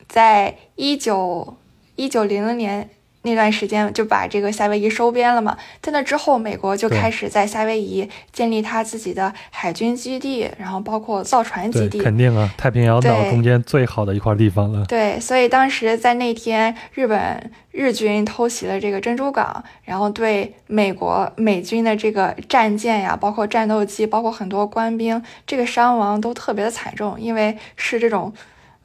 [0.08, 1.58] 在一九
[1.96, 2.90] 一九零零年
[3.24, 14.86] 那段时间就把这个夏威夷收编了嘛，在那之后，美国就开始在夏威夷建立他自己的海军基地，然后包括造船基，地，肯定啊，太平洋岛中间最好的一块地方了。
[14.86, 28.34] 对，所以当时在那天，日本日军偷袭了这个珍珠港，然后对美国美军的这个战舰呀，包括战斗机，包括很多官兵，这个伤亡都特别的惨重，因为是这种，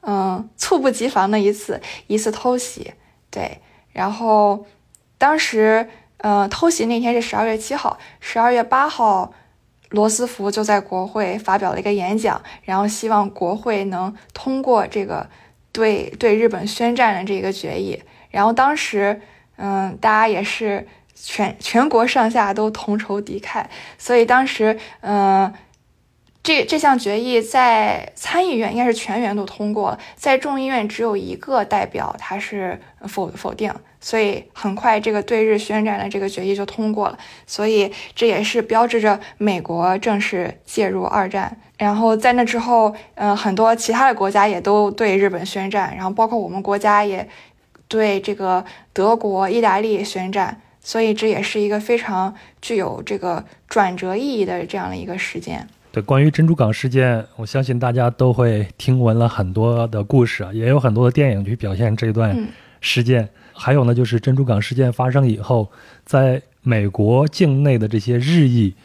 [0.01, 2.91] 嗯，猝不及防的一次一次偷袭。
[3.31, 3.59] 对，
[3.95, 4.67] 然后
[5.17, 9.33] 当时，呃，偷袭那天是十二月七号，十二月八号。
[9.91, 15.29] 罗斯福就在国会发表了一个演讲，然后希望国会能通过这个
[15.71, 18.01] 对对日本宣战的这个决议。
[18.29, 19.21] 然后当时，
[19.55, 23.63] 嗯，大家也是全全国上下都同仇敌忾，
[23.97, 25.53] 所以当时，嗯，
[26.45, 41.57] 这这项决议在参议院应该是全员都通过了，在众议院只有一个代表他是否否定，所以很快这个对日宣战的这个决议就通过了，所以这也是标志着美国正式介入二战。
[41.79, 47.27] 然后在那之后，嗯、很多其他的国家也都对日本宣战，然后包括我们国家也
[47.87, 55.67] 对这个德国、意大利宣战，所以这也是一个非常具有这个转折意义的这样的一个事件。
[55.95, 62.49] 对，关于珍珠港事件，我相信大家都会听闻了很多的故事啊，也有很多的电影去表现这段嗯
[62.81, 63.29] 事件。
[63.53, 65.71] 还有呢，就是珍珠港事件发生以后，
[66.03, 68.75] 在美国境内的这些日裔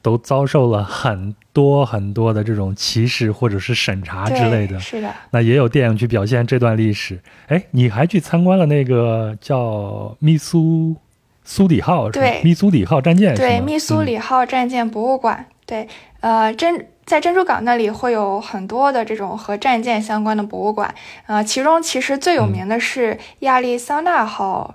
[0.00, 4.78] 都遭受了很多很多的这种歧视或者是审查之类的。
[4.78, 7.18] 是的，那也有电影去表现这段历史。
[7.48, 10.94] 哎，你还去参观了那个叫密苏
[11.42, 15.88] 苏里号对密苏里号战舰对，密苏嗯里号战舰博物馆，对，
[16.20, 20.92] 呃，珍在珍珠港那里会有很多的这种和战舰相关的博物馆，
[21.26, 24.74] 呃，其中其实最有名的是亚利桑那号。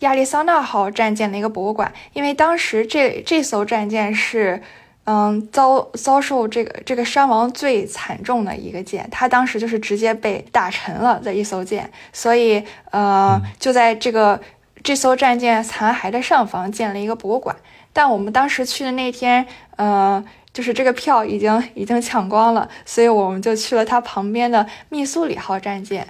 [0.00, 4.60] 亚利桑那号战舰的一个博物馆，因为当时这这艘战舰是，
[5.04, 14.40] 嗯，遭遭受这个这个伤亡最惨重的一个舰，它当时就是直接被打沉了的一艘舰，所以，呃，就在这个
[14.82, 17.54] 这艘战舰残骸的上方建了一个博物馆。
[17.94, 19.46] 但我们当时去的那天，
[19.82, 26.06] 呃，就是这个票已经已经抢光了，所以我们就去了它旁边的密苏里号战舰。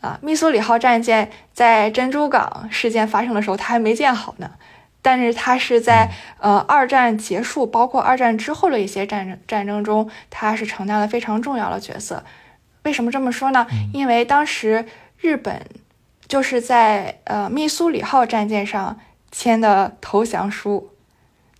[0.00, 4.52] 啊，密苏里号战舰在珍珠港事件发生的时候，它还没建好呢。
[5.02, 6.08] 但是它是在
[6.38, 12.22] 呃二战结束，包括二战之后的一些战争战争中，它是承担了非常重要的角色。
[12.84, 13.66] 为什么这么说呢？
[13.92, 14.84] 因为当时
[15.18, 15.60] 日本
[16.28, 19.00] 就是在呃密苏里号战舰上
[19.32, 20.90] 签的投降书。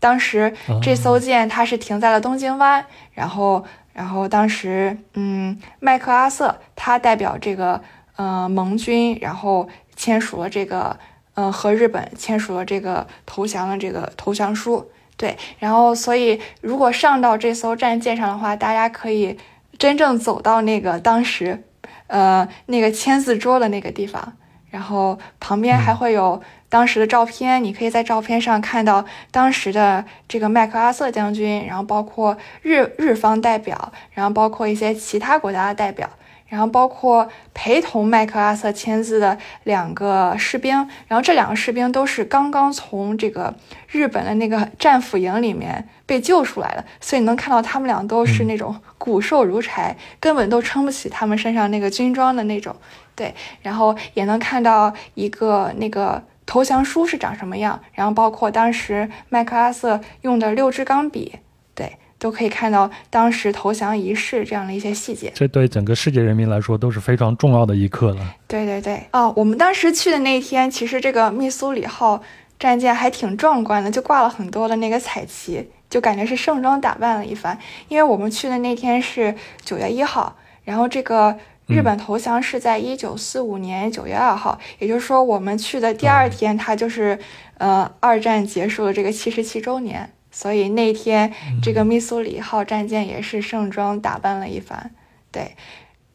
[0.01, 7.83] 当时这艘舰它是停在了东京湾，然后然后当时嗯麦克阿瑟他代表这个。
[8.19, 10.99] 呃，盟军然后签署了这个，
[11.35, 19.37] 呃，和日本签署了这个投降的这个投降书，对，然后所以如果上到这艘战舰上的话，大家可以
[19.79, 21.63] 真正走到那个当时，
[22.07, 24.33] 呃，那个签字桌的那个地方，
[24.71, 36.09] 然后旁边还会有当时的照片，你可以在照片上看到当时的这个麦克阿瑟将军，然后包括日日方代表，然后包括一些其他国家的代表。
[36.49, 40.77] 然后包括陪同麦克阿瑟签字的两个士兵，
[41.09, 43.53] 然后这两个士兵都是刚刚从这个
[43.89, 52.77] 日本的那个战俘营里面被救出来的，所以能看到他们俩都是那种骨瘦如柴，根本都撑不起他们身上那个军装的那种。
[53.17, 61.33] 对，然后也能看到一个那个投降书是长什么样，然后包括当时麦克阿瑟用的六支钢笔。
[61.75, 68.35] 对都可以看到当时投降仪式这样的一些细节，这对整个世界人民来说都是非常重要的一刻了。
[68.49, 72.23] 对对对，哦，我们当时去的那一天，其实这个密苏里号
[72.59, 77.59] 战舰还挺壮观的，就挂了很多的那个彩旗，就感觉是盛装打扮了一番。
[77.89, 87.19] 因为我们去的那天是九月一号，然后这个日本投降是在一九四五年九月二号，也就是说我们去的第二天，它就是
[87.59, 90.13] 呃二战结束的这个七十七周年。
[90.31, 94.91] 所以那天，这个密苏里号战舰也是盛装打扮了一番，
[95.33, 95.57] 对。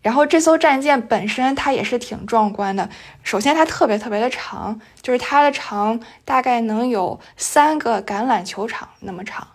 [0.04, 2.90] 然后这艘战舰本身它也是挺壮观的。
[3.24, 9.48] 首先它特别特别的长，就是它的长大概能有三个橄榄球场那么长，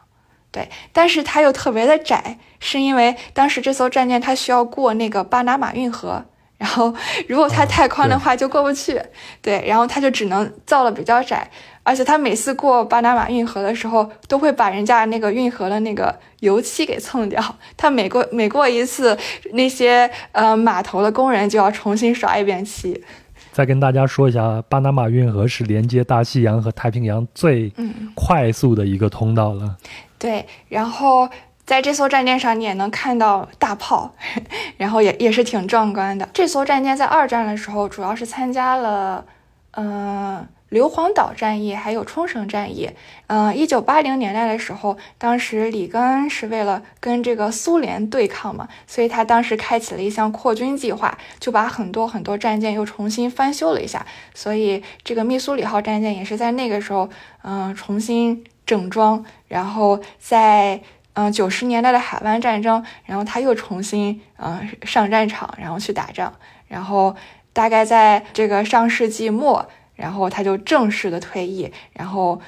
[0.57, 0.67] 对。
[0.91, 6.25] 但是它又特别的窄，是因为当时这艘战舰它需要过那个巴拿马运河，
[6.57, 6.95] 然后
[7.29, 8.99] 如果它太宽的话就过不去，
[9.43, 9.63] 对。
[9.67, 11.51] 然后它就只能造的比较窄。
[11.83, 17.41] 而且它每次过巴拿马运河的时候，都会把人家那个运河的那个油漆给蹭掉。
[17.77, 19.17] 它每过每过一次，
[19.53, 23.05] 那些呃码头的工人就要重新刷一遍漆。
[23.53, 27.73] 再跟大家说一下，巴拿马运河是连接大西洋和太平洋最
[28.15, 29.77] 快速的一个通道了。
[30.19, 31.29] 对，然后
[31.65, 34.15] 在这艘战舰上，你也能看到大炮，
[34.79, 36.29] 然后也也是挺壮观的。
[36.33, 39.25] 这艘战舰在二战的时候，主要是参加了，
[39.73, 40.47] 嗯。
[40.71, 42.91] 硫磺岛战役还有冲绳战役，
[43.29, 57.09] 嗯，一九八零年代的时候，当时里根是为了跟这个苏联对抗嘛，所以他当时开启了一项扩军计划，就把很多很多战舰又重新翻修了一下，所以这个密苏里号战舰也是在那个时候，
[57.45, 60.83] 嗯，重新整装，然后在
[61.15, 66.33] 嗯九十年代的海湾战争，然后他又重新嗯上战场，然后去打仗，
[66.69, 67.17] 然后
[67.53, 69.67] 大概在这个上世纪末。
[69.97, 72.39] 然后他就正式的退役，然后，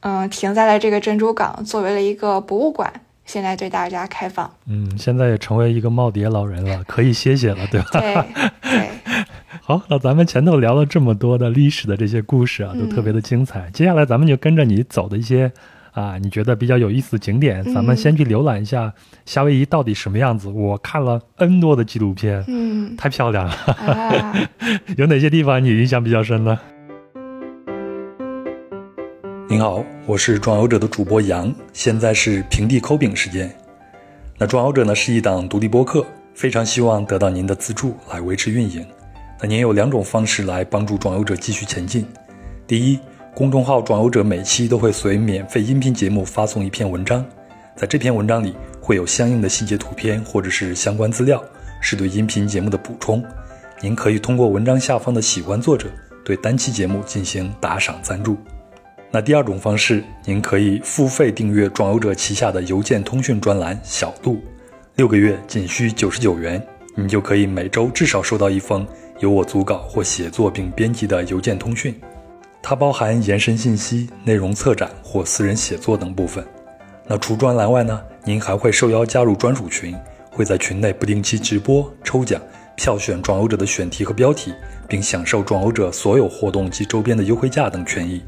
[0.00, 2.92] 嗯，停在了这个珍珠港，作为了一个博物馆，
[3.24, 4.52] 现在对大家开放。
[4.66, 7.86] 嗯，现在也成为一个耄耋老人了，可以歇歇了，对吧？
[7.92, 8.24] 对
[8.62, 8.90] 对。
[9.70, 13.70] 好，那咱们前头聊了这么多的历史的这些故事啊，都特别的精彩。
[13.72, 15.52] 接下来咱们就跟着你走的一些。
[15.92, 18.92] 啊，你觉得比较有意思的景点，咱们先去浏览一下
[19.26, 20.48] 夏威夷到底什么样子。
[20.48, 23.54] 我看了 N 多的纪录片，嗯，太漂亮了。
[24.96, 26.58] 有哪些地方你印象比较深呢？
[29.48, 33.50] 您好，我是壮游者的主播杨，现在是平地抠饼时间。
[34.38, 38.86] 那壮游者呢是一档独立播客，非常希望得到您的资助来维持运营。
[39.42, 42.06] 那您有两种方式来帮助壮游者继续前进，
[42.66, 42.98] 第一。
[43.32, 47.24] 公众号“壮游者”每期都会随免费音频节目发送一篇文章，
[47.76, 51.42] 在这篇文章里会有相应的细节图片或者是相关资料，
[51.80, 53.24] 是对音频节目的补充。
[53.80, 55.88] 您可以通过文章下方的喜欢作者
[56.24, 58.36] 对单期节目进行打赏赞助。
[59.12, 64.38] 那第二种方式，您可以付费订阅壮游者旗下的邮件通讯专栏“小度”，
[64.96, 66.60] 六个月仅需九十九元，
[66.96, 68.86] 你就可以每周至少收到一封
[69.20, 71.94] 由我组稿或写作并编辑的邮件通讯。
[72.62, 76.44] 它包含延伸信息、内容策展或私人写作等部分。
[77.06, 79.96] 那除专栏外呢，您还会受邀加入专属群，
[80.30, 82.40] 会在群内不定期直播、抽奖、
[82.76, 84.52] 票选壮游者的选题和标题，
[84.86, 88.22] 并享受壮游者所有活动及周边的优惠价等权益。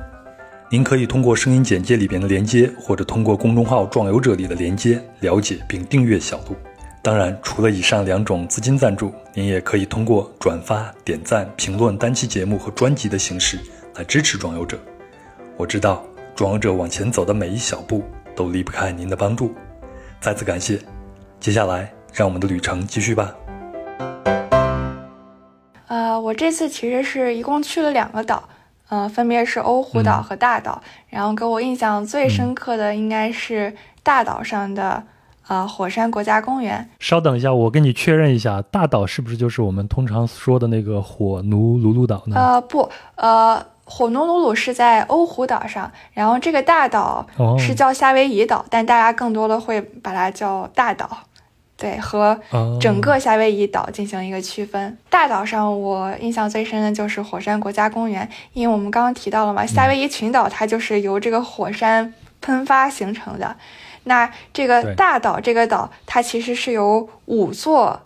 [0.70, 6.56] 您可以通过声音简介里边的连接，或者通过公众号“壮游者”里的连接了解并订阅小度。
[7.04, 13.58] 当然，除了以上两种资金赞助，您也可以通过转发、点赞、评论单期节目和专辑的形式
[13.96, 14.78] 来支持壮游者。
[15.56, 16.04] 我知道，
[16.36, 18.04] 壮游者往前走的每一小步
[18.36, 19.52] 都离不开您的帮助。
[20.20, 20.78] 再次感谢。
[21.40, 23.34] 接下来，让我们的旅程继续吧。
[25.88, 28.48] 呃，我这次其实是一共去了两个岛。
[28.90, 33.74] 呃，分别是欧胡岛和大岛，然后给我印象最深刻的应该是
[34.04, 35.02] 大岛上的
[35.48, 36.88] 呃火山国家公园。
[36.98, 42.36] 稍等一下，我跟你确认一下，大岛是不是就是我们通常说的那个火奴鲁鲁岛呢？
[42.36, 47.26] 呃，不，呃，火奴鲁鲁是在欧胡岛上，然后这个大岛
[47.58, 51.08] 是叫夏威夷岛，但大家更多的会把它叫大岛。
[51.74, 52.38] 对，和
[52.80, 54.96] 整个夏威夷岛进行一个区分。
[55.10, 63.56] 大岛上，我印象最深的就是火山国家公园，因为我们刚刚提到了嘛，夏威夷群岛它就是由这个火山喷发形成的。
[64.04, 68.02] 那这个大岛这个岛，它其实是由五座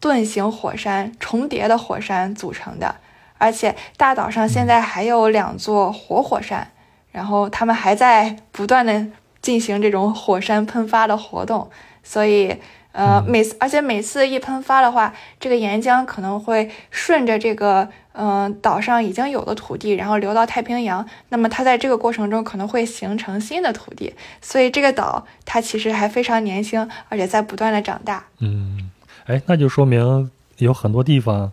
[0.00, 2.96] 盾形火山重叠的火山组成的，
[3.38, 6.72] 而且大岛上现在还有两座活火山，
[7.10, 9.06] 然后他们还在不断的
[9.40, 11.70] 进行这种火山喷发的活动，
[12.02, 12.58] 所以。
[12.92, 21.04] 呃，每次，而且每次一喷发的话，这个岩浆可能会顺着这个，嗯，岛上已经有的土地，然后流到太平洋。
[21.30, 28.24] 那么它在这个过程中可能会形成新的土地，所以这个岛它其实还非常年轻，而且在不断的长大。
[28.40, 28.90] 嗯，
[29.26, 31.50] 哎，那就说明有很多地方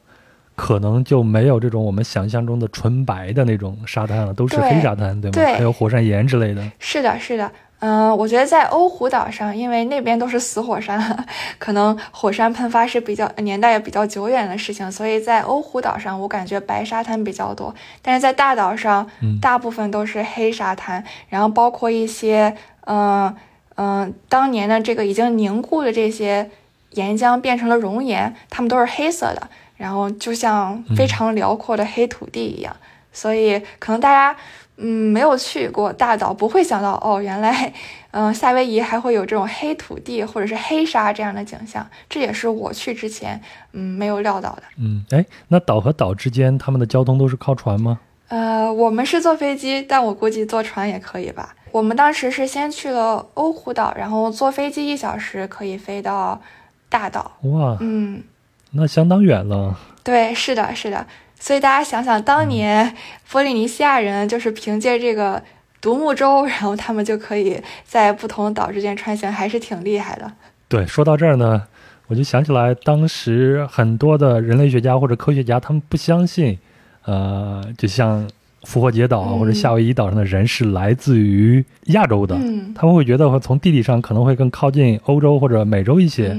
[0.55, 5.33] 可能就没有这种我们想象中的纯白的那种沙滩了，都是黑沙滩，对吗？
[5.33, 6.69] 对，还有火山岩之类的。
[6.79, 7.49] 是的，是的。
[7.81, 11.25] 嗯，我觉得在欧胡岛上，因为那边都是死火山，
[11.57, 17.73] 可能火山喷发是比较年代也比较久远的事情，所以在欧胡岛上，我感觉白沙滩比较多。
[18.01, 19.09] 但是在大岛上，
[19.41, 22.53] 大部分都是黑沙滩，然后包括一些，
[22.85, 23.33] 嗯
[23.75, 26.51] 嗯，当年的这个已经凝固的这些
[26.91, 32.75] 岩浆变成了熔岩，它们都是黑色的，然后就像非常辽阔的黑土地一样。
[33.13, 34.37] 所以可能大家。
[34.81, 37.73] 嗯，没有去过大岛，不会想到哦，原来，
[38.11, 43.39] 嗯， 夏威夷还会有这种黑土地或者是黑沙这样的景象，这也是我去之前，
[43.73, 44.63] 嗯，没有料到的。
[44.77, 47.99] 嗯，哎，那岛和岛之间他们的交通都是靠船吗？
[48.29, 51.55] 呃，我们是坐飞机，但我估计坐船也可以吧。
[51.71, 56.39] 我们当时是先去了欧胡岛，然后坐飞机一小时可以飞到
[56.87, 57.31] 大岛。
[57.41, 58.23] 哇，嗯，
[58.71, 59.77] 那相当远了。
[60.03, 61.05] 对，是的，是的。
[61.39, 62.93] 所以大家想想，当年
[63.31, 65.41] 波利尼西亚人就是凭借这个
[65.79, 70.29] 独木舟，然后他们就可以在不同岛之间穿行，还是挺厉害的。
[70.67, 71.63] 对，说到这儿呢，
[72.07, 76.59] 我就想起来，当时很多的人类学家或者科学家，他们不相信，
[77.05, 78.27] 呃，就像
[78.63, 82.35] 复活节岛或者夏威夷岛上的人是来自于亚洲的，
[82.75, 86.37] 他们会觉得从地理上可能会更靠近欧洲或者美洲一些，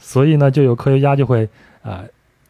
[0.00, 1.46] 所以呢，就有科学家就会
[1.82, 2.00] 啊。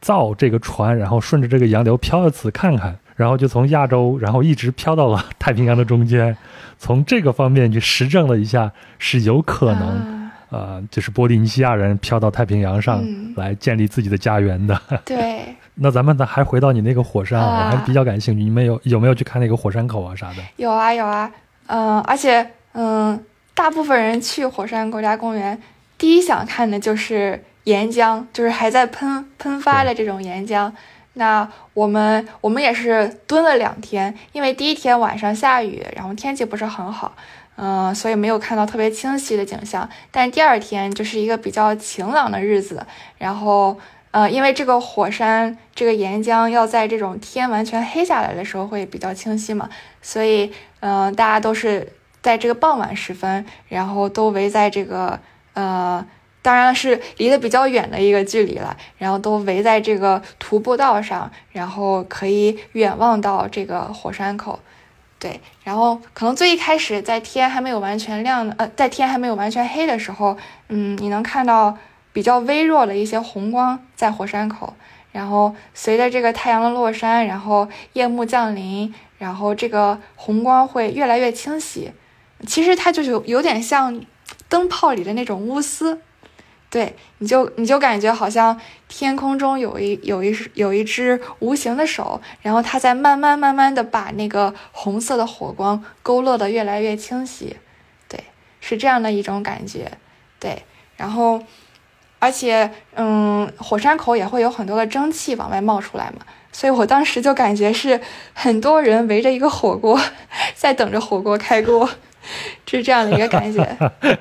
[0.05, 6.37] 造这个船，然后顺着这个洋流漂到此看看，然后就从亚洲，然后一直漂到了太平洋的中间，
[6.79, 13.03] 从这个方面去实证了一下，是有可能，呃，就是波利尼西亚人漂到太平洋上
[13.35, 14.79] 来建立自己的家园的。
[15.07, 15.41] 对。
[15.77, 20.43] 那咱们呢，还回到你那个火山，我还比较感兴趣，你们有有没有去看那个火山口啊啥的？
[20.57, 21.33] 有啊有啊，
[21.69, 23.19] 嗯，而且嗯，
[23.55, 25.59] 大部分人去火山国家公园，
[25.97, 27.43] 第一想看的就是。
[27.65, 30.71] 岩浆就是还在喷喷发的这种岩浆，
[31.15, 37.17] 那我们我们也是蹲了两天，因为第一天晚上下雨，然后天气不是很好，
[37.57, 39.89] 嗯，所以没有看到特别清晰的景象。
[40.11, 42.87] 但第二天就是一个比较晴朗的日子，
[43.17, 43.79] 然后
[44.11, 49.71] 呃，因为这个火山这个岩浆要在这种天完全黑下来的时候会比较清晰嘛，
[50.03, 55.19] 所以嗯，大家都是在这个傍晚时分，然后都围在这个
[55.55, 56.05] 呃。
[56.45, 64.61] 当然是离得比较远的一个距离了，然后都围在这个徒步道上，然后可以远望到这个火山口。
[65.19, 70.37] 对，然后可能最一开始在天还没有完全亮，呃，在天还没有完全黑的时候，
[70.69, 71.79] 嗯，你能看到
[72.13, 74.75] 比较微弱的一些红光在火山口。
[75.13, 81.93] 然后随着这个太阳的落山，然后夜幕降临，然后这个红光会越来越清晰。
[82.47, 84.03] 其实它就有有点像
[84.51, 86.03] 灯泡里的那种钨丝，
[86.75, 97.57] 对，你就你就感觉好像天空中有一有一有一只无形的手，然后它在慢慢慢慢的把那个红色的火光勾勒的越来越清晰，
[98.09, 98.19] 对，
[98.61, 99.89] 是这样的一种感觉，
[100.41, 100.65] 对，
[100.97, 101.41] 然后
[102.19, 108.01] 而且嗯，火山口也会有很多的蒸汽往外冒出来嘛，所以我当时就感觉是
[108.33, 110.01] 很多人围着一个火锅
[110.57, 111.89] 在等着火锅开锅。
[112.67, 113.67] 是这样的一个感觉，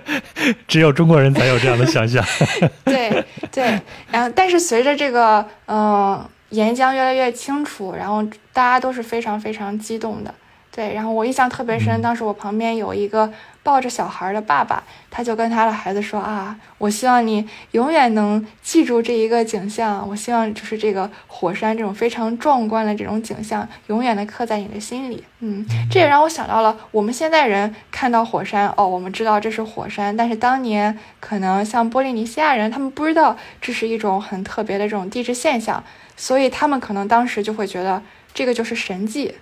[0.67, 2.23] 只有中国人才有这样的想象。
[2.85, 3.79] 对对，
[4.11, 10.33] 然后但是随着这个嗯岩浆越来越清楚，然后大家都是非常非常激动的。
[10.75, 13.31] 对，然后我印象特别深，当时我旁边有一个。
[13.63, 20.05] 抱着小孩的爸爸，他就跟他的孩子说：“啊，我希望你永远能记住这一个景象。
[20.07, 35.83] 我希望就是这个火山这种非常壮观的这种景象，永远的刻在你的心里。”嗯，这也让我想到了我们现在人看到火山，哦，我们知道这是火山，但是当年可能像波利尼西亚人，他们不知道这是一种很特别的这种地质现象，
[36.15, 38.01] 所以他们可能当时就会觉得
[38.33, 39.35] 这个就是神迹。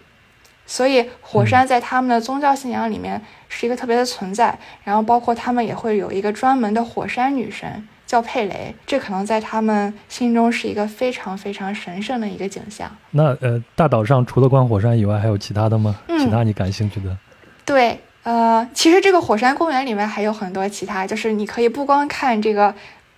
[0.72, 12.90] 所以火山在他们的宗教信仰里面是一个特别的存在，然后包括他们也会有一个专门的火山女神叫佩雷，这可能在他们心中是一个非常非常神圣的一个景象。
[13.10, 15.94] 那呃，大岛上除了观火山以外，还有其他的吗？
[16.08, 17.18] 其他你感兴趣的？
[17.66, 22.74] 对，呃，其实这个火山公园里面还有很多其他，就是你可以不光看这个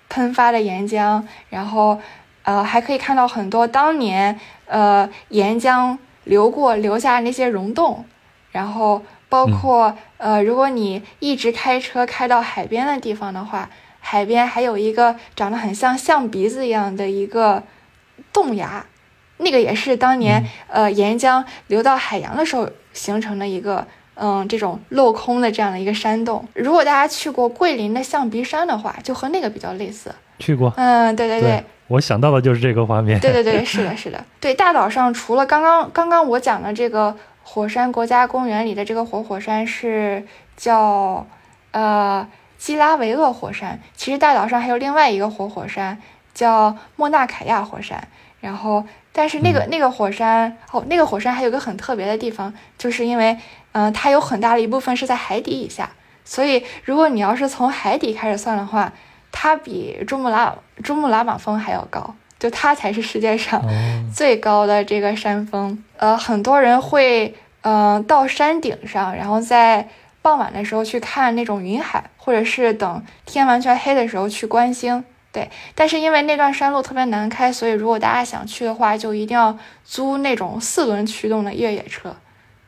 [0.10, 2.00] 喷发的岩浆，然后
[2.42, 5.96] 呃，还可以看到很多当年呃岩浆。
[6.26, 8.06] 流过留下那些溶洞，
[8.52, 13.70] 然后包括呃，如果你一直开车开到海边的地方的话，
[14.00, 17.64] 海边还有一个长得很像象鼻子一样的一个
[18.32, 18.86] 洞牙，
[19.38, 26.48] 那个也是当年呃岩浆流到海洋的时候形成的一个嗯这种镂空的这样的一个山洞。
[26.54, 30.14] 如果大家去过桂林的象鼻山的话，就和那个比较类似。
[30.40, 30.72] 去过。
[30.78, 31.64] 嗯，对对对。
[31.88, 33.20] 我想到的就是这个画面。
[33.20, 34.24] 对对对，是的，是的。
[34.40, 40.26] 对，大岛上除了刚刚刚刚我讲的这个火山国家公园里的这个活火山是
[40.56, 41.28] 叫
[41.72, 42.28] 呃
[42.58, 46.02] 基拉维厄火山，其实大岛上还有另外一个活火山
[46.34, 48.08] 叫莫纳凯亚火山。
[48.40, 53.38] 然后，但是那个那个火山哦，那个火山还有个很特别的地方，就是因为
[53.74, 55.90] 嗯，它有很大的一部分是在海底以下，
[56.26, 58.92] 所以如果你要是从海底开始算的话。
[59.34, 63.62] 它比珠穆朗珠穆朗玛峰还要高，就它才是世界上
[64.16, 65.84] 最高的这个山峰。
[65.98, 69.90] 呃，很多人会嗯到山顶上，然后在
[70.22, 75.04] 傍晚的时候去看那种云海，或者是等天完全黑的时候去观星。
[75.32, 82.16] 对，但是因为那段山路特别难开，所以如果大家想去的话，就一定要租那种四轮驱动的越野车。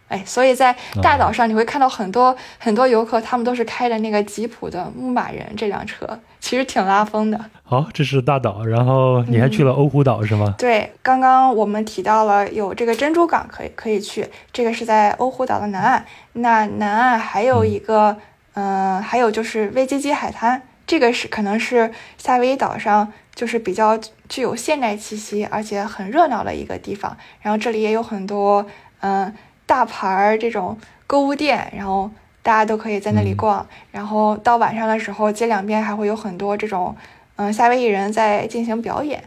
[0.08, 7.44] 哎，所以在大岛上你会看到很多很多游客，他们都是开的那个吉普的牧马人这辆车，其实挺拉风的。
[7.64, 10.54] 好，这是大岛，然后你还去了欧胡岛是吗？
[10.60, 16.06] 对，刚刚我们提到了有这个珍珠港可以可以去，这个是在欧胡岛的南岸。
[16.34, 18.18] 那南岸还有一个，
[18.54, 23.98] 嗯，还有就是威基基海滩，这个是可能是夏威夷岛上就是比较
[24.30, 27.18] 具有现代气息，而且很热闹的一个地方。
[27.42, 28.64] 然后这里也有很多，
[29.00, 29.34] 嗯。
[29.68, 30.78] 大牌儿这种
[31.08, 32.12] 购物店，然后
[32.46, 33.66] 大家都可以在那里逛。
[33.92, 36.96] 然后到晚上的时候，街两边还会有很多这种，
[37.38, 39.24] 嗯，夏威夷人在进行表演。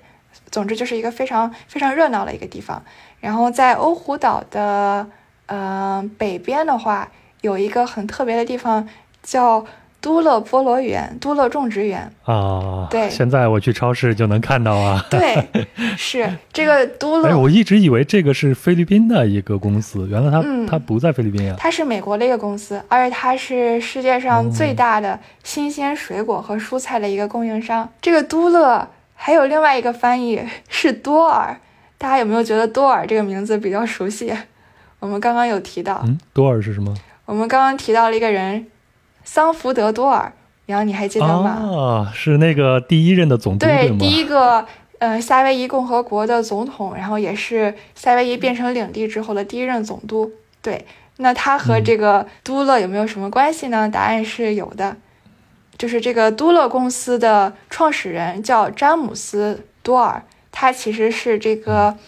[0.52, 2.80] 总之就是一个非常非常热闹的一个地方。
[3.18, 5.08] 然后在欧胡岛的，
[5.46, 7.10] 嗯，北边的话，
[7.40, 8.88] 有一个很特别的地方
[9.24, 9.66] 叫。
[10.00, 15.04] 都乐菠萝园，都乐种植园啊，对，现在我去超市就能看到啊。
[15.10, 15.44] 对，
[15.96, 17.28] 是这个都乐。
[17.28, 21.56] 哎，我一直以为这个是菲律宾的一个公司，原来它它不在菲律宾呀。
[21.58, 27.88] 它是美国的一个公司，而且它是世界上最大的新鲜水果和蔬菜的一个供应商。
[28.00, 31.58] 这个都乐还有另外一个翻译是多尔，
[31.98, 34.32] 大家有没有觉得多尔这个名字比较熟悉？
[35.00, 36.94] 我们刚刚有提到，嗯，多尔是什么？
[37.24, 38.64] 我们刚刚提到了一个人。
[39.30, 40.32] 桑福德多尔，
[40.64, 41.50] 然后你还记得吗？
[41.50, 44.64] 啊，是那个第一任的总督对第一个
[45.00, 50.32] 呃夏威夷共和国的总统，然后也是夏威夷变成领地之后的第一任总督。
[50.62, 50.86] 对，
[51.18, 53.86] 那他和这个都勒有没有什么关系呢？
[53.86, 54.96] 答案是有的，
[55.76, 61.98] 就是这个都勒公司的创始人叫詹姆斯多尔，他其实是这个。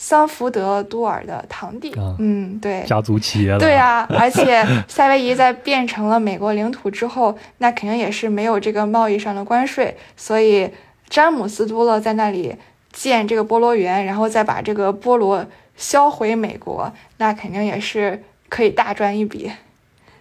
[0.00, 10.70] 桑福德多尔的堂弟，嗯，对，家族企业了，对啊，而且夏威夷在变成了美国领土之后，那肯定也是没有这个贸易上的关税，所以
[11.08, 12.54] 詹姆斯多勒在那里
[12.92, 15.44] 建这个菠萝园，然后再把这个菠萝
[15.76, 19.50] 销回美国，那肯定也是可以大赚一笔。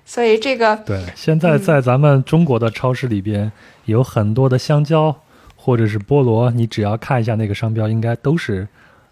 [0.04, 3.52] 所以这个对，现在在咱们中国的超市里边
[3.86, 5.16] 有很多的香蕉
[5.56, 8.68] 或者是菠萝，你只要看一下那个商标，应该都是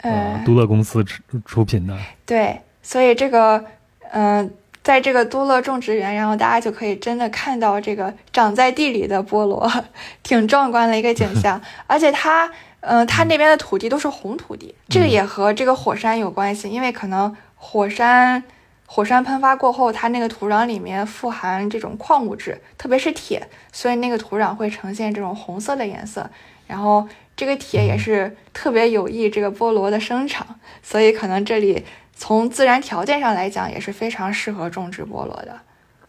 [0.09, 1.97] 呃都乐公司出出品的。
[2.25, 3.63] 对，所以这个
[4.11, 4.53] 嗯，
[4.83, 9.71] 在这个都乐种植园，然后大家就可以真的看到这个长在地里的菠萝，
[10.23, 11.61] 挺壮观的一个景象。
[11.87, 12.51] 而且它
[12.81, 18.43] 嗯，它那边的土地都是红土地，这个也和这个火山有关系，因为可能火山。
[18.87, 26.29] 火山喷发过后，它那个土壤里面富含这种矿物质，特别是铁，所以那个土壤会呈现这种红色的颜色。
[26.67, 27.05] 然后
[27.35, 30.45] 这个铁也是特别有益这个菠萝的生长，
[30.81, 31.83] 所以可能这里
[32.15, 35.59] 从自然条件上来讲也是非常适合种植菠萝的。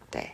[0.09, 0.29] 对，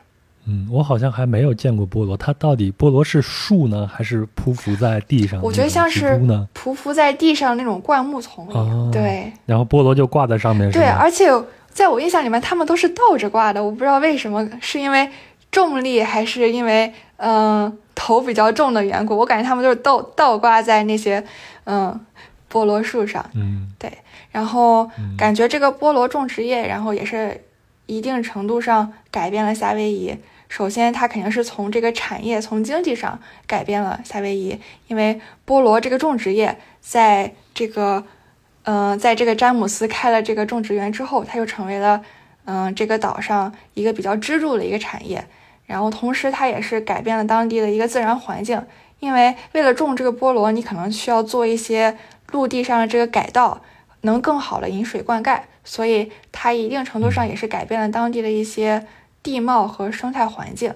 [0.45, 5.41] 嗯，我好像还没有见过菠萝，它到底菠萝是树呢，还是匍匐在地上？
[5.41, 6.19] 我觉得像是，
[6.53, 8.91] 匍匐在地上那种灌木丛里。
[8.91, 10.71] 对，然后菠萝就挂在上面。
[10.71, 11.29] 对，而且。
[11.73, 15.09] 在我印象里面，它们都是倒着挂的，我不知道为什么，是因为
[15.49, 16.93] 重力还是因为
[17.23, 19.17] 嗯头比较重的缘故？
[19.17, 21.23] 我感觉他们就是倒倒挂在那些
[21.63, 21.99] 嗯
[22.51, 23.25] 菠萝树上。
[23.33, 23.91] 嗯，对。
[24.31, 27.43] 然后感觉这个菠萝种植业，然后也是
[27.85, 30.17] 一定程度上改变了夏威夷。
[30.49, 38.03] 首先，它肯定是从这个产业、从经济上改变了夏威夷，因为菠萝这个种植业在这个。
[38.65, 42.01] 嗯，在这个詹姆斯开了这个种植园之后，它就成为了
[42.45, 45.27] 嗯这个岛上一个比较支柱的一个产业。
[45.65, 48.61] 然后同时，它也是改变了当地的一个自然环境，
[48.99, 51.97] 因为为了种这个菠萝，你可能需要做一些
[52.31, 53.61] 陆地上的这个改道，
[54.01, 58.85] 能更好的引水灌溉，所以它一定程度上也是改变了当地的一些
[59.21, 60.73] 地貌和生态环境。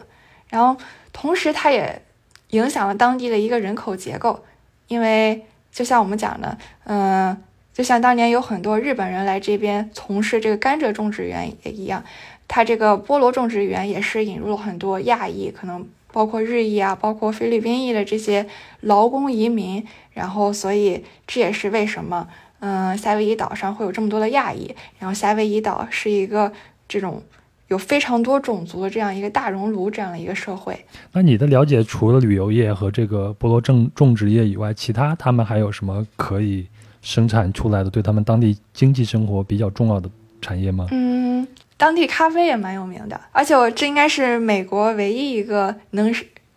[0.49, 0.81] 然后
[1.11, 2.01] 同时，它也
[2.49, 4.43] 影响了当地的一个人口结构，
[4.87, 7.43] 因为就像我们讲的，嗯。
[7.73, 12.03] 就像当年有很多日本人来这边从事这个甘蔗种植园也一样，
[12.47, 18.45] 它这个菠萝种植园也是引入了很多亚裔，可能包括日裔啊，包括菲律宾裔的这些
[18.81, 22.27] 劳工移民，然后所以这也是为什么，
[22.59, 26.51] 嗯，夏威夷岛上会有这么多的亚裔，然后夏威夷岛是一个
[26.87, 27.21] 这种
[27.67, 30.77] 有非常多种族的这样一个大熔炉这样的一个社会。
[31.11, 36.65] 那你的了解，除了旅游业和这个菠萝种种植业以外，其他他们还有什么可以？
[36.99, 40.09] 生产出来的对他们当地经济生活比较重要的
[40.41, 40.87] 产业吗？
[40.91, 46.13] 嗯，当地咖啡也蛮有名的，而且我这应该是美国唯一一个能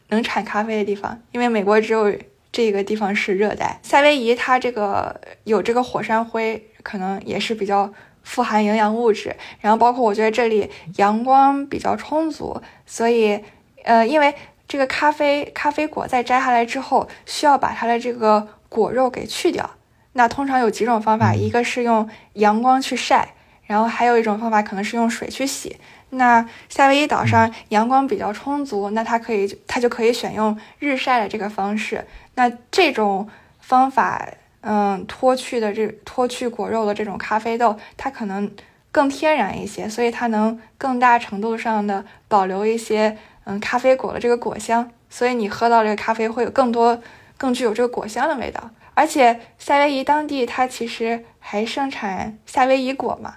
[0.08, 2.12] 能产咖啡的地方，因为美国只有
[2.50, 3.78] 这个地方是热带。
[3.82, 7.92] 夏威夷它这个有这个火山灰，可能也是比较
[8.22, 9.36] 富含营养物质。
[9.60, 13.38] 然后包括我觉得这里阳光比较充足，所以
[13.84, 14.34] 呃，因为
[14.66, 19.68] 这个咖啡咖啡果在摘下来之后，需要把它的这个果肉给去掉。
[20.14, 23.34] 那通常有几种方法，一个是用阳光去晒，
[23.70, 25.76] 然后还有一种方法可能是用水去洗。
[26.08, 32.04] 那夏威夷岛上阳光比较充足，那它可以它就可以选用日晒的这个方式。
[32.34, 33.28] 那这种
[33.60, 34.28] 方法，
[34.62, 38.50] 嗯，脱去的这脱去果肉的这种咖啡豆，它可能
[38.90, 47.00] 更天然一些，所以它能更大程度上的保留一些嗯咖啡果的这个果香，所以你喝到这个咖啡会有更多
[47.38, 48.70] 更具有这个果香的味道。
[48.94, 53.36] 而且夏威夷当地它其实还盛产夏威夷果嘛，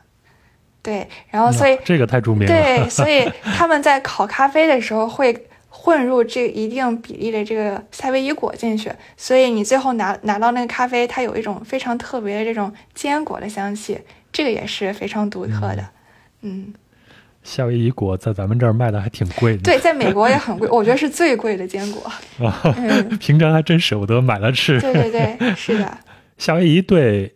[0.84, 2.48] 对，然后所以这个太著名了。
[2.48, 5.34] 对，所以他们在烤咖啡的时候会
[5.70, 13.98] 混入这一定比例的这个夏威夷果进去，所以你最后拿拿到那个咖啡，它有一种非常特别的这种坚果的香气，
[14.32, 15.90] 这个也是非常独特的，
[16.42, 16.74] 嗯。
[17.44, 22.10] 夏威夷果在咱们这儿卖的还挺贵的，对，在美国也很贵，我觉得是最贵的坚果。
[23.20, 24.80] 平常还真舍不得买了吃。
[24.80, 25.98] 对对对，是的。
[26.38, 27.36] 夏威夷对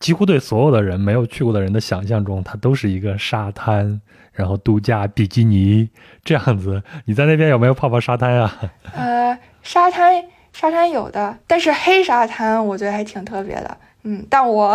[0.00, 4.00] 几乎对所有的人没有去过的人的想象中，它都是一个沙滩，
[4.32, 5.90] 然后度假比基尼
[6.24, 6.82] 这样子。
[7.04, 8.58] 你在那边有没有泡泡沙滩啊？
[8.94, 10.24] 呃， 沙滩
[10.54, 13.76] 沙滩有的，但是黑沙滩我觉得还挺特别的。
[14.02, 14.74] 嗯，但我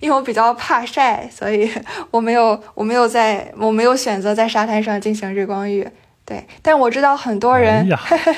[0.00, 1.70] 因为我比较怕晒，所以
[2.10, 5.88] 我没有我没有在我没有选择在沙滩上进行日光浴。
[6.26, 7.88] 对，但我知道很多人，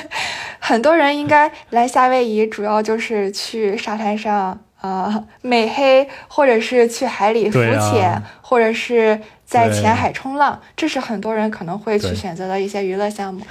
[0.57, 13.41] 很多人应该来夏威夷，主要就是去沙滩上啊美黑，或者是去海里浮潜，或者是在浅海冲浪，这是很多人可能会去选择的一些娱乐项目。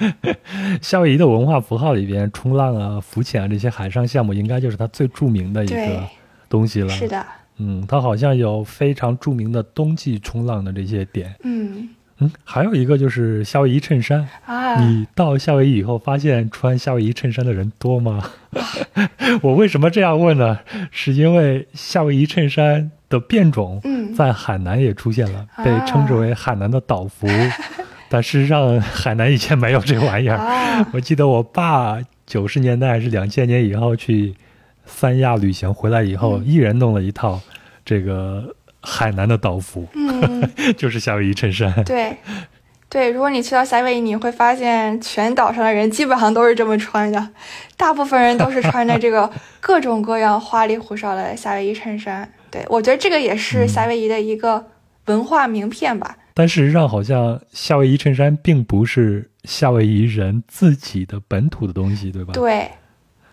[0.82, 6.02] 夏威夷的文化符号里边，冲浪啊、浮潜啊这些海上项目，应该就是它最著名的一个
[6.50, 6.90] 东西了。
[6.90, 7.24] 是的，
[7.56, 11.34] 嗯，它好像有非常著名的冬季冲浪的这些点。
[11.44, 11.88] 嗯。
[12.20, 14.28] 嗯，还有一个就是夏威夷衬衫。
[14.46, 18.22] 啊，你到夏威夷以后，发现穿夏威夷衬衫的人多吗？
[19.42, 20.58] 我为什么这样问呢？
[20.90, 27.26] 是因为夏威夷衬衫的变种嗯，在海南也出现了，啊被称之为海南的岛服。
[28.10, 30.36] 但事实上，海南以前没有这玩意儿。
[30.38, 34.34] 啊，我记得我爸九十年代还是两千年以后去
[34.86, 37.38] 三亚旅行回来以后，嗯一人弄了一套
[37.84, 41.72] 这个海南的岛服，嗯， 就是夏威夷衬衫。
[41.84, 42.16] 对，
[42.88, 47.30] 对，如果你去到夏威夷，你会发现全岛上的人基本上都是这么穿的，
[47.76, 52.30] 大部分人都是穿着这个各种各样花里胡哨的夏威夷衬衫。
[52.50, 54.64] 对，我觉得这个也是嗯夏威夷的一个
[55.06, 56.16] 文化名片吧。
[56.32, 62.32] 但事实上，好像夏威夷衬衫并不是夏威夷人自己的本土的东西，对吧？
[62.32, 62.70] 对，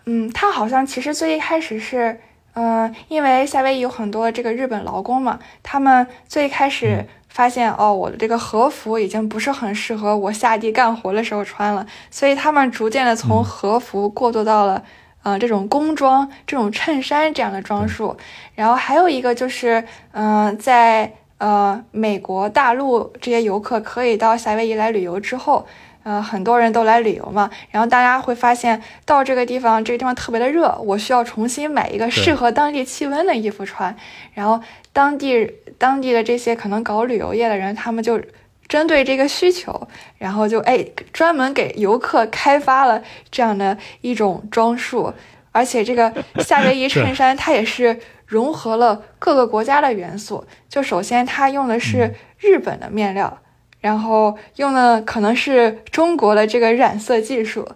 [0.06, 2.18] 嗯，它好像其实最一开始是，
[2.56, 7.06] 嗯、因为夏威夷有很多这个日本劳工嘛，他们最开始嗯。
[7.28, 13.44] 发现，哦，我的这个和服已经不是很适合我下地干活的时候穿了，所以他们逐渐的从嗯。
[13.44, 14.82] 和服过渡到了。
[15.22, 18.16] 呃，这种工装、这种衬衫这样的装束，
[18.54, 19.82] 然后还有一个就是，
[20.12, 25.66] 嗯、在呃美国大陆这些游客可以到夏威夷来旅游之后，
[26.06, 33.92] 呃，很多人都来旅游嘛，然后大家会发现到这个地方，这个地方特别的热，我需要重新买一个适合当地气温的衣服穿。
[34.32, 34.60] 然后
[34.92, 38.22] 当地当地的这些可能搞旅游业的人，他们就
[38.68, 39.88] 针对这个需求，
[40.18, 43.02] 然后就哎专门给游客开发了
[43.32, 45.12] 这样的一种装束，
[45.50, 50.46] 而且这个夏威夷衬 衫它也是融合了各个国家的元素。
[50.68, 53.38] 就首先它用的是日本的面料。
[53.80, 57.68] 然后用的可能是中国的这个染色技术，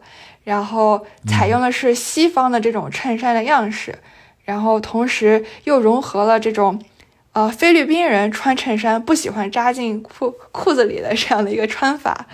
[0.44, 3.98] 然后采用的是西方的这种衬衫的样式，
[4.44, 6.80] 然后同时又融合了这种，
[7.32, 12.26] 呃，菲律宾人穿衬衫不喜欢扎进裤裤子里的这样的一个穿法，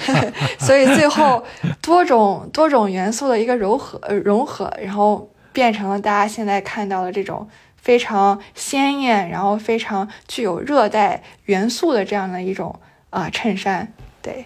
[0.58, 1.44] 所以最后
[1.82, 7.48] 多种多种元素的一个柔合、呃、融合，然后变成了大家现在看到的这种。
[7.76, 12.74] 非常鲜艳，然后非常具有热带元素的这样的一种
[13.16, 13.90] 啊、呃、衬衫，
[14.20, 14.44] 对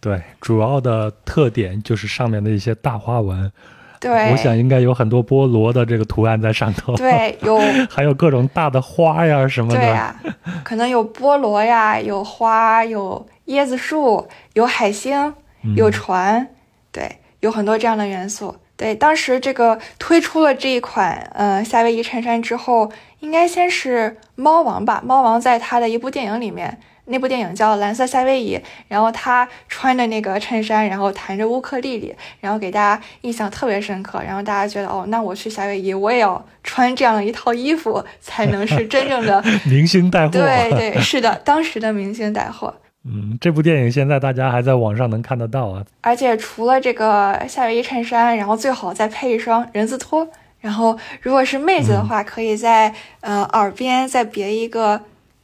[0.00, 3.52] 对，主要的特点就是上面的一些大花纹。
[4.00, 6.96] 对，我想应该有很多菠萝的这个图案在上头。
[6.96, 9.78] 对，有 还有各种大的花呀什么的。
[9.78, 10.16] 对呀、
[10.64, 15.34] 可能有菠萝呀，有花，有椰子树，有海星，
[15.76, 16.48] 有船，
[16.90, 18.56] 对，有很多这样的元素。
[18.74, 22.90] 对，当时这个推出了这一款呃夏威夷衬衫之后，
[23.20, 25.00] 应该先是猫王吧。
[25.04, 26.80] 猫王在他的一部电影里面，
[27.12, 28.56] 那部电影叫《蓝色夏威夷》，
[28.88, 34.20] 然后他穿着那个衬衫，然后弹着乌克丽丽，然后给大家印象特别深刻。
[34.26, 40.32] 然后大家觉得哦，那我去夏威夷，我也要穿这样一套衣服，才能是真正的 明星带货。
[40.32, 42.74] 对对，是的，当时的明星带货。
[43.04, 45.84] 嗯，这部电影现在大家还在网上能看得到啊。
[46.00, 50.26] 而且除了这个夏威夷衬衫，然后最好再配一双人字拖。
[50.60, 55.00] 然后如果是妹子的话，可以在呃耳边再别一个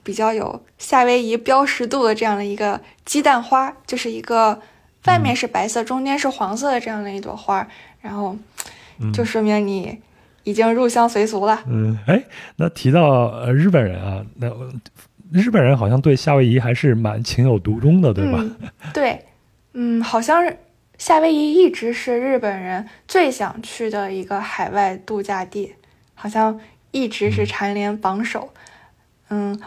[0.08, 4.58] 比较有夏威夷标识度的这样的一个鸡蛋花，就是一个
[5.04, 7.68] 外面是白色，中间是黄色的这样的一朵花，
[8.00, 8.34] 然后
[9.12, 9.98] 就说明你
[10.44, 11.62] 已经入乡随俗了。
[11.66, 12.24] 嗯，哎，
[12.56, 14.48] 那提到呃日本人啊，那
[15.30, 18.38] 日本人好像对夏威夷还是蛮情有独钟的，对吧？
[18.40, 19.26] 嗯、对，
[19.74, 20.56] 嗯，好像是
[20.96, 25.74] 夏威夷一直是日本人最想去的一个海外度假地，
[26.14, 26.58] 好像
[26.92, 28.40] 一直是蝉联榜首。
[28.46, 28.54] 嗯，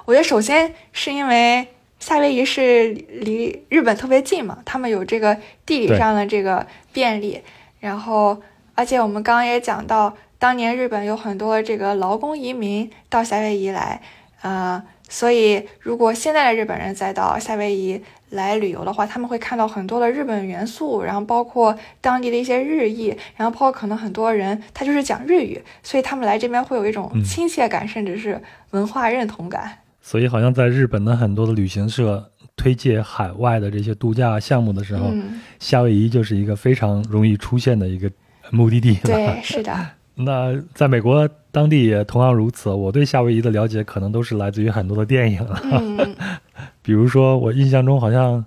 [0.05, 1.67] 我觉得首先是因为
[1.99, 7.41] 夏威夷是离日本特别近嘛，他们有这个地理上的这个便利，
[7.79, 8.41] 然后
[8.75, 14.01] 而且我们刚刚也讲到，当年日本有很多这个劳工移民到夏威夷来，
[14.41, 14.83] 啊、呃。
[15.11, 29.79] 所以，如果现在的日本人再到夏威夷来旅游的话，他们会看到很多的日本元素，然后包括当地的一些日裔，然后包括可能很多人他就是讲日语，所以他们来这边会有一种亲切感，嗯、甚至是文化认同感。
[30.01, 38.09] 所以，好像在日本的很多的旅行社推介海外的这些度假项目的时候，嗯、夏威夷就是一个非常容易出现的一个
[38.49, 38.95] 目的地。
[39.03, 39.75] 对，是的。
[40.23, 42.69] 那在美国当地也同样如此。
[42.69, 46.15] 我对夏威夷的了解可能都是来自于很多的电影，嗯、
[46.81, 48.39] 比如说我印象中好像《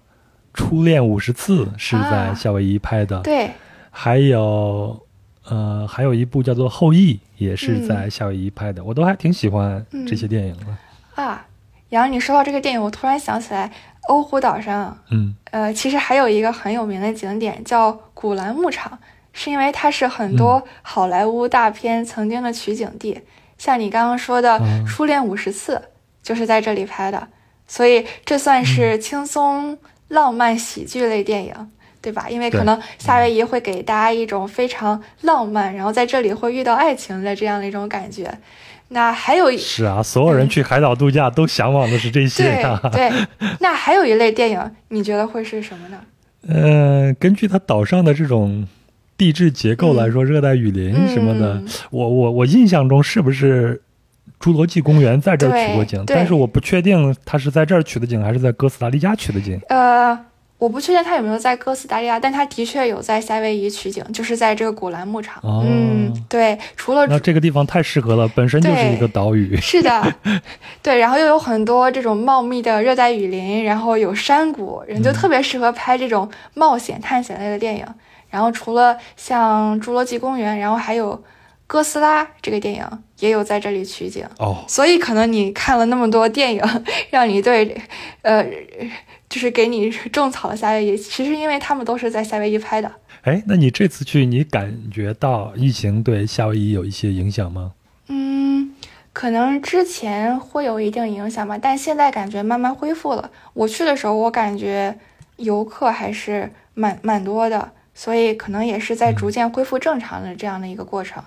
[0.53, 3.51] 初恋五十次》是在夏威夷拍的，啊、对，
[3.91, 5.01] 还有
[5.49, 11.23] 呃还有一部叫做《后裔》也是在夏威夷拍的，嗯、我都还挺喜欢这些电影的。
[11.23, 11.47] 啊，
[11.91, 13.71] 杨，你说到这个电影，我突然想起来，
[14.09, 18.99] 欧胡岛上，嗯，呃，其实还有一个很有名的景点叫古兰牧场。
[19.35, 23.23] 是因为它是很多好莱坞大片曾经的取景地，嗯、
[23.59, 25.77] 像你刚刚说的《初恋五十次》
[26.23, 27.29] 就是在这里拍的。
[27.67, 29.77] 所以这算是轻松
[30.09, 31.55] 浪漫喜剧类电影，
[32.01, 32.27] 对吧？
[32.29, 38.33] 因为可能夏威夷会给大家一种非常浪漫，然后在这里会遇到爱情的这样的一种感觉。
[38.89, 42.79] 那还有是啊，所有人去海岛度假都向往的是这些呀。
[42.93, 43.11] 对，
[43.61, 45.99] 那还有一类电影，你觉得会是什么呢？
[46.47, 48.69] 嗯，根据它岛上的这种
[49.17, 53.81] 地质结构来说，热带雨林什么的，我我我印象中是不是？
[54.41, 59.59] 侏罗纪公园在这儿取过景，但是我不确定他是在这儿取的景还是在哥斯达黎加取的景。
[59.71, 60.19] 呃，
[60.59, 65.41] 我不确定他有没有在哥斯达黎加，但他的确有在夏威夷取景，就是在这个古兰牧场。
[65.43, 69.57] 嗯，对，除了那这个地方太适合了，本身就是一个岛屿。
[69.57, 70.15] 是的，
[70.83, 77.87] 对，然后又有很多这种茂密的热带雨林，然后有山谷，人就特别适合拍这种冒险探险类的电影。
[78.35, 81.23] 然后除了像侏罗纪公园，然后还有。
[81.67, 82.87] 哥斯拉这个电影
[83.21, 86.63] 也有在这里取景哦，所以可能你看了那么多电影，
[87.09, 87.81] 让你对，
[88.21, 88.45] 呃，
[89.31, 90.97] 就是给你种草了夏威夷。
[90.97, 92.93] 其实因为他们都是在夏威夷拍的。
[93.23, 97.73] 哎，那你这次去，你感觉到疫情对夏威夷有一些影响吗？
[98.09, 98.75] 嗯，
[99.15, 103.31] 可能之前会有一定影响吧，但现在感觉慢慢恢复了。
[103.55, 104.95] 我去的时候，我感觉
[105.37, 107.73] 游客还是蛮蛮多的。
[107.95, 111.23] 所以可能也是在逐渐恢复正常的这样的一个过程。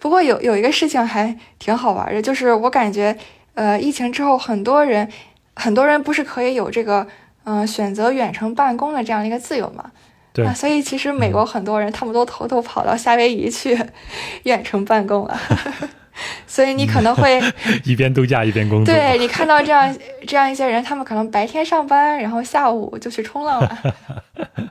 [0.00, 3.16] 不过有有一个事情还挺好玩的，就是我感觉，
[3.54, 5.08] 呃，疫情之后很多人，
[5.54, 7.06] 很多人不是可以有这个，
[7.44, 9.90] 嗯，选择远程办公的这样的一个自由嘛？
[10.32, 10.46] 对。
[10.54, 13.78] 所以其实美国很多人他们都偷偷跑到夏威夷去
[14.44, 15.38] 远程办公了。
[16.46, 17.40] 所以你可能会
[17.84, 18.94] 一边度假一边工作。
[18.94, 19.96] 对你看到这样
[20.26, 23.78] 这样一些人，他们可能白天上班，然后下午就去冲浪了。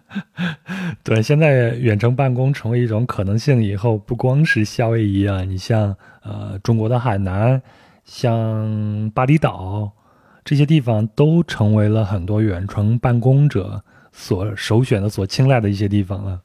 [1.03, 7.61] 对，现在远程办公成为一种可能性以后，不光是夏威夷啊，你像呃中国的海南，
[8.05, 9.91] 像巴厘岛
[10.43, 16.41] 这些地方，都成为了很多远程办公者所首选的、所青睐的一些地方了。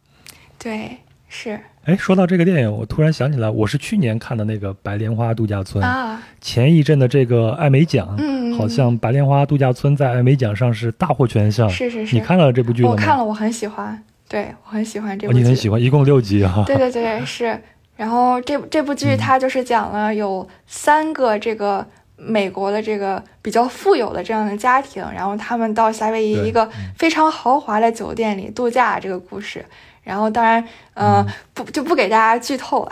[0.59, 0.99] 对，
[1.29, 1.59] 是。
[1.85, 6.23] 哎，说到这个电影，我突然想起来，我是去年看的那个《白莲花度假村》啊。
[6.39, 11.69] 前一阵的这个艾美奖，嗯，好像《白莲花度假村》在艾美奖上是大获全胜。
[11.71, 12.15] 是是是。
[12.15, 12.91] 你看了这部剧吗？
[12.91, 14.03] 我看了，我很喜欢。
[14.29, 15.39] 对我很喜欢这部剧。
[15.39, 16.63] 你很喜欢，一共六集啊。
[16.67, 17.59] 对对对，是。
[17.97, 21.85] 然后这这部剧它就是讲了有三个这个
[22.17, 29.65] 美国的这个比较富有的这样的家庭，然后他们到夏威夷一个非常豪华的酒店里度假这个故事。
[30.11, 32.91] 然后，当然，嗯，不就不给大家剧透了，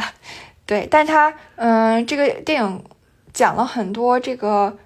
[0.64, 2.84] 对，但他，嗯，这个电影
[3.32, 4.78] 讲了很多这个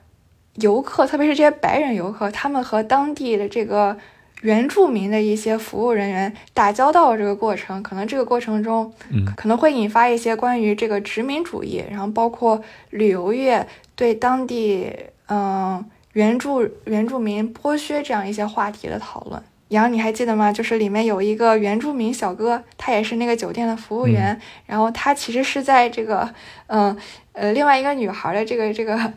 [0.55, 3.95] 游客，特别是这些白人游客，他们和当地的这个
[4.41, 14.91] 原住民的一些服务人员打交道的这个过程，可能这个过程中，嗯，可能会引发一些关于这个殖民主义，然后包括旅游业对当地，
[15.29, 19.43] 嗯，原住原住民剥削这样一些话题的讨论。
[19.73, 20.53] 杨，你还记得吗？
[20.53, 24.39] 就是里面有一个原住民小哥，他也是那个酒店的服务员。
[24.67, 26.33] 然后他其实是在这个，
[26.67, 26.97] 嗯，
[27.33, 29.13] 呃，另外一个女孩的这个这个，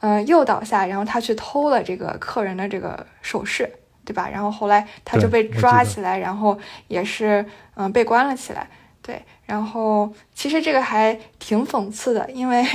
[0.00, 3.72] 嗯，诱导下，然后他去偷了这个客人的这个首饰，
[4.04, 4.28] 对吧？
[4.28, 6.58] 然后后来他就被抓起来，然后
[6.88, 8.68] 也是，嗯，被关了起来。
[9.00, 12.66] 对，然后其实这个还挺讽刺的，因为，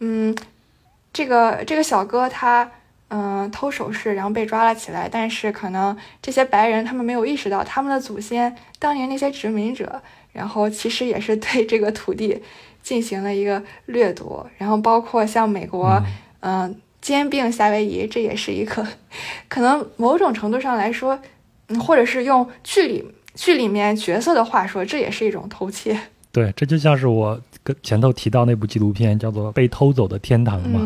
[0.00, 0.36] 嗯，
[1.14, 2.70] 这个这个小哥他。
[3.08, 5.08] 嗯，偷首饰，然后被抓了起来。
[5.08, 10.02] 但是可能这些白人他们没有意识到，他们的祖先当年那些殖民者，
[10.32, 12.42] 然后其实也是对这个土地
[12.82, 14.48] 进行了一个掠夺。
[14.58, 16.02] 然后包括像美国，
[16.40, 18.84] 嗯，兼并夏威夷，这也是一个
[19.48, 21.16] 可能某种程度上来说，
[21.68, 25.98] 嗯，或者是用剧里剧里面角色的话说，这也是一种偷窃。
[26.32, 30.80] 对，这就像是我跟前头提到那部纪录片，叫做《被偷走的天堂》嘛。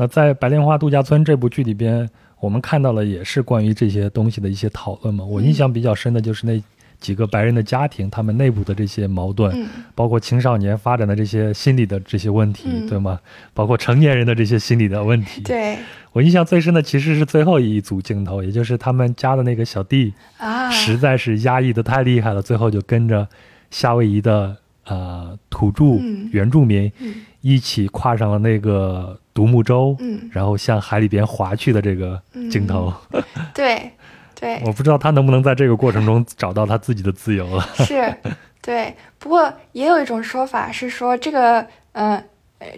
[0.00, 5.24] 那在《白莲花度假村》这部剧里边，我们看到了也是关于这些东西的一些讨论嘛。
[5.24, 6.62] 我印象比较深的就是那
[7.00, 13.18] 几个白人的家庭，他们内部的这些矛盾，包括青少年发展的这些心理的这些问题，对吗？
[13.52, 15.40] 包括成年人的这些心理的问题。
[15.42, 15.76] 对
[16.12, 23.26] 我印象最深的其实是最后一组镜头，也就是他们家的那个小弟啊，实在是压抑的太厉害了，最后就跟着
[23.72, 25.98] 夏威夷的呃土著
[26.30, 26.92] 原住民
[27.40, 29.18] 一起跨上了那个。
[29.38, 32.20] 独木舟，嗯，然后向海里边划去的这个
[32.50, 32.92] 镜头，
[33.54, 33.88] 对，
[34.34, 37.62] 对， 我不知道他能不能在这个过程中找到他自己的自由了。
[37.86, 38.12] 是，
[38.60, 42.20] 对，不过也有一种说法是说，这个，嗯，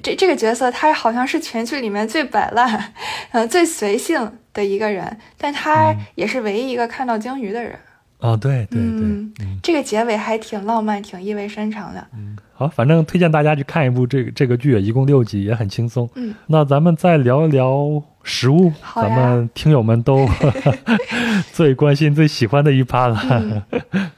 [0.02, 2.92] 这这个角色他好像是全剧里面最摆烂，
[3.30, 7.74] 嗯，最随性的一个人，但他也是唯一一个看到鲸鱼的人。
[8.20, 12.06] 哦，对对对，这个结尾还挺浪漫，挺意味深长的。
[12.14, 12.36] 嗯。
[12.52, 16.06] 好，反正推荐大家去看一部这个这个剧，一共六集，也很轻松。
[16.14, 20.28] 嗯，那咱们再聊一聊食物，咱们听友们都
[21.52, 23.18] 最关心、最喜欢的一趴了。
[23.30, 23.62] 嗯，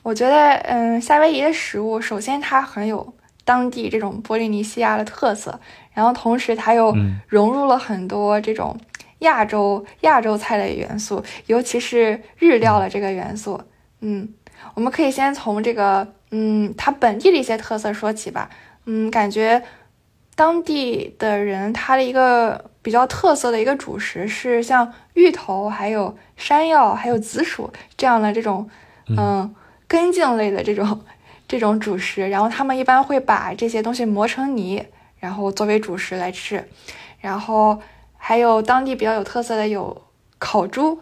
[0.02, 5.60] 我觉得，嗯，夏威夷的食物，首先它很有当地这种波利尼西亚的特色，
[5.92, 8.76] 然后同时它又嗯融入了很多这种
[9.20, 13.60] 亚洲亚洲菜的元素，尤其是日料的这个元素。
[14.02, 14.28] 嗯，
[14.74, 18.50] 我们可以先从这个，嗯，它本地的一些特色说起吧。
[18.84, 19.62] 嗯，感觉
[20.34, 28.68] 当地的人他的一个比较特色的一个主食是像芋头、还有山药、还有紫薯这样的这种，
[29.08, 29.54] 嗯嗯，
[29.86, 31.04] 根茎类的这种
[31.46, 32.28] 这种主食。
[32.28, 34.84] 然后他们一般会把这些东西磨成泥，
[35.20, 36.68] 然后作为主食来吃。
[37.20, 37.80] 然后
[38.16, 40.02] 还有当地比较有特色的有
[40.40, 41.00] 烤猪，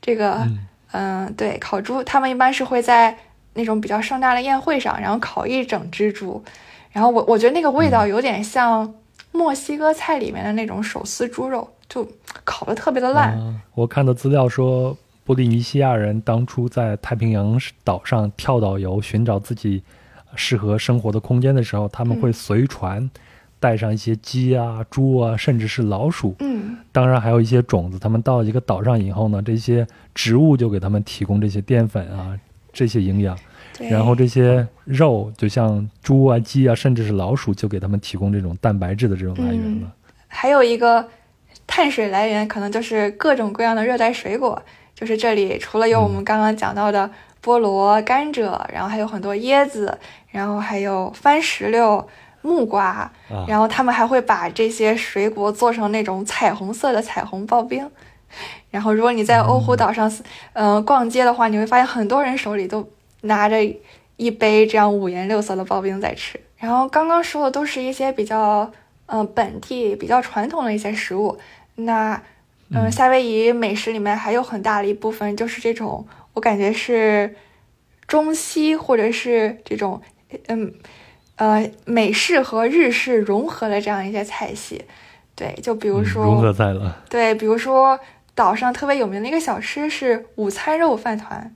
[0.00, 3.16] 这个嗯嗯，对，烤猪，他们一般是会在
[3.54, 6.42] 那种比较盛大的宴会上，然后烤一整只猪，
[6.90, 8.92] 然后我我觉得那个味道有点像
[9.32, 12.06] 墨西哥菜里面的那种手撕猪肉，就
[12.44, 13.38] 烤的特别的烂。
[13.38, 19.82] 啊我看的资料说，波利尼西亚人当初在太平洋岛上跳岛游，寻找自己
[20.34, 23.10] 适合生活的空间的时候，他们会嗯随船
[23.60, 26.34] 带上一些鸡啊、猪啊，甚至是老鼠。
[26.40, 27.98] 嗯当然还有一些种子。
[27.98, 32.36] 他们到一个岛上以后呢，这些植物就给他们提供这些淀粉啊，
[32.72, 33.38] 这些营养。
[33.78, 39.90] 然后这些肉，就像猪啊、鸡啊，甚至是老鼠，就给他们提供这种蛋白质的这种来源了。
[40.26, 41.08] 还有一个
[41.66, 44.60] 碳水来源，可能就是各种各样的热带水果。
[44.94, 47.10] 就是这里除了有我们刚刚讲到的
[47.42, 49.96] 菠萝、甘蔗，然后还有很多椰子，
[50.28, 52.06] 然后还有番石榴、
[52.42, 53.12] 木瓜，啊，
[53.46, 57.90] 然后他们还会把这些水果做成那种彩虹色的彩虹刨冰。
[58.70, 60.10] 然后，如果你在欧胡岛上，
[60.52, 62.88] 嗯、逛街的话，你会发现很多人手里都
[63.22, 63.56] 拿着
[64.16, 66.38] 一杯这样五颜六色的刨冰在吃。
[66.56, 68.70] 然后刚刚说的都是一些比较，
[69.06, 71.36] 嗯、本地比较传统的一些食物。
[71.74, 72.14] 那，
[72.68, 77.34] 嗯、嗯夏威夷美食里面还有很大的一部分就是这种，我感觉是
[78.06, 80.00] 中西或者是这种，
[80.46, 80.72] 嗯。
[81.40, 84.84] 呃，美式和日式融合的这样一些菜系，
[85.34, 86.98] 对，就比如说，嗯融合在了。
[87.08, 87.98] 对，比如说
[88.34, 91.50] 岛上特别有名的一个小吃是午餐肉饭团，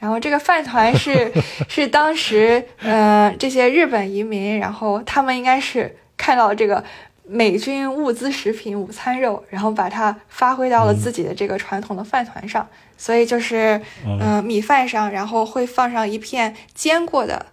[0.00, 1.32] 然后这个饭团是
[1.70, 6.82] 是当时呃这些日本移民，然后他们应该是看到这个
[7.24, 17.46] 美军物资食品午餐肉，然后把它发挥到了嗯自己的这个传统的饭团上，所以就是嗯嗯、呃米饭上，然后会放上一片煎过的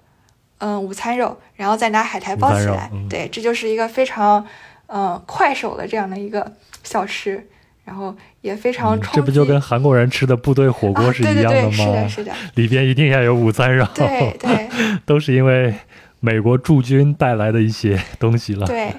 [0.62, 4.40] 嗯、午餐肉，然后再拿海苔包起来，嗯对，这就是一个非常
[4.88, 6.52] 嗯、呃快手的这样的一个
[6.84, 7.46] 小吃，
[7.84, 9.00] 然后也非常。
[9.12, 11.74] 这不就跟韩国人吃的部队火锅啊是一样对对对，的吗？
[11.74, 14.70] 是的，是的，里边一定要有午餐肉，对对
[15.06, 15.74] 都是因为
[16.20, 18.66] 美国驻军带来的一些东西了。
[18.68, 18.94] 对。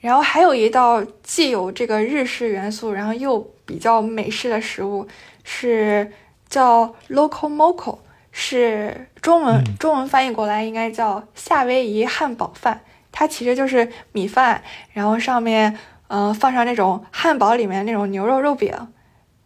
[0.00, 5.08] 然后还有一道既有这个日式元素，然后又比较美式的食物，
[5.44, 6.12] 是
[6.46, 7.96] 叫 local moco，
[8.36, 12.80] 是中文、嗯中文翻译过来应该叫夏威夷汉堡饭。
[13.12, 14.60] 它其实就是米饭，
[14.92, 15.78] 然后上面
[16.08, 18.74] 嗯、呃放上那种汉堡里面那种牛肉肉饼，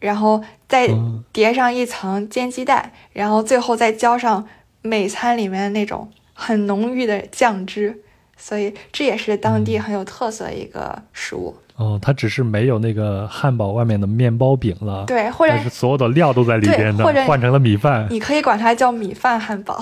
[0.00, 4.48] 然后再嗯叠上一层煎鸡蛋，然后最后再浇上
[4.80, 8.02] 美餐里面那种很浓郁的酱汁，
[8.38, 11.54] 所以这也是当地很有特色的一个食物。
[11.78, 18.04] 哦，它只是没有那个汉堡外面的面包饼了，对，或者是所有的料都在里边的或者，换成了米饭。
[18.10, 19.80] 你可以管它叫米饭汉堡。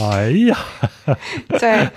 [0.00, 0.56] 哎呀，
[1.58, 1.88] 对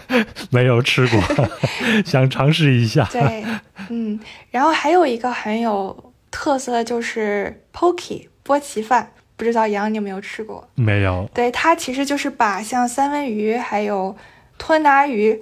[0.50, 1.22] 没有吃过，
[2.04, 3.08] 想尝试一下。
[3.12, 3.46] 对，
[3.90, 10.68] 嗯，然后还有一个很有特色的就是 poke 波奇饭，不知道杨你有没有吃过？
[10.74, 14.16] 没有，对，它其实就是把像三文鱼还有
[14.58, 15.40] 吞拿鱼，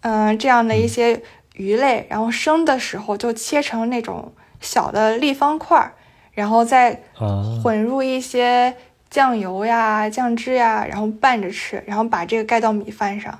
[0.00, 1.22] 嗯、这样的一些
[1.56, 5.92] 鱼类，然后生的时候就切成那种小的立方块儿，
[6.32, 8.74] 然后再啊，混入一些
[9.10, 13.38] 酱油呀、酱汁呀，然后拌着吃，然后把这个盖到米饭上。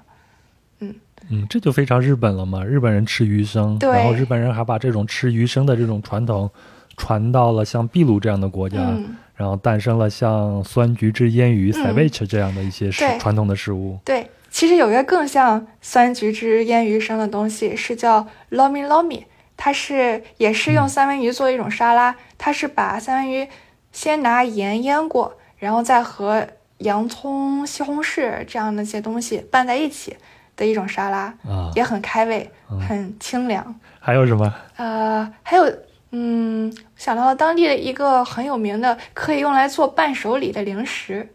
[1.29, 2.65] 嗯，这就非常日本了嘛。
[2.65, 6.49] 日本人吃鱼生，然后日本人还把这种吃鱼生的这种传统
[6.97, 13.99] 传到了像秘鲁这样的国家，嗯，然后诞生了像酸橘汁腌鱼、嗯 ceviche 这样的一些食传统的食物。
[14.05, 23.47] 对，其实有一个更像酸橘汁腌鱼生的东西，是叫 lomi lomi，它是也是用嗯三文鱼做一种沙拉，它是把三文鱼
[23.93, 26.49] 先拿盐腌过，然后再和
[26.79, 30.17] 洋葱、西红柿这样的一些东西拌在一起
[30.57, 33.79] 的一种沙拉，啊，也很开胃，嗯很清凉。
[34.01, 34.51] 还有什么？
[34.77, 35.71] 呃，还有，
[36.13, 41.29] 嗯，想到了当地的一个很有名的可以用来做伴手礼的零食，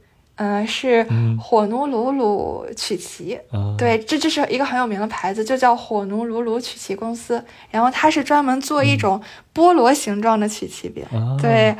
[0.43, 3.39] 嗯，是嗯火奴鲁鲁曲奇。
[3.51, 7.43] 啊，对，这这是一个很有名的牌子，就叫火奴鲁鲁曲奇公司。
[7.69, 9.21] 然后它是专门做一种
[9.53, 11.05] 菠萝形状的曲奇饼。
[11.11, 11.75] 啊，对，？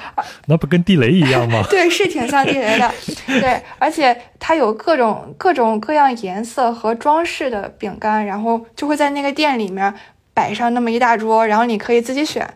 [0.45, 2.91] 那不跟地雷一样吗 对，是挺像地雷的。
[3.26, 9.91] 对，而且它有各种各种各样颜色和装饰的饼干，然后就会在那个店里面
[10.36, 12.47] 摆上那么一大桌，然后你可以自己选。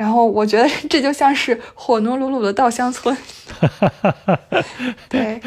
[0.00, 3.14] 然后我觉得 这就像是火奴鲁鲁的稻香村。
[5.10, 5.38] 对，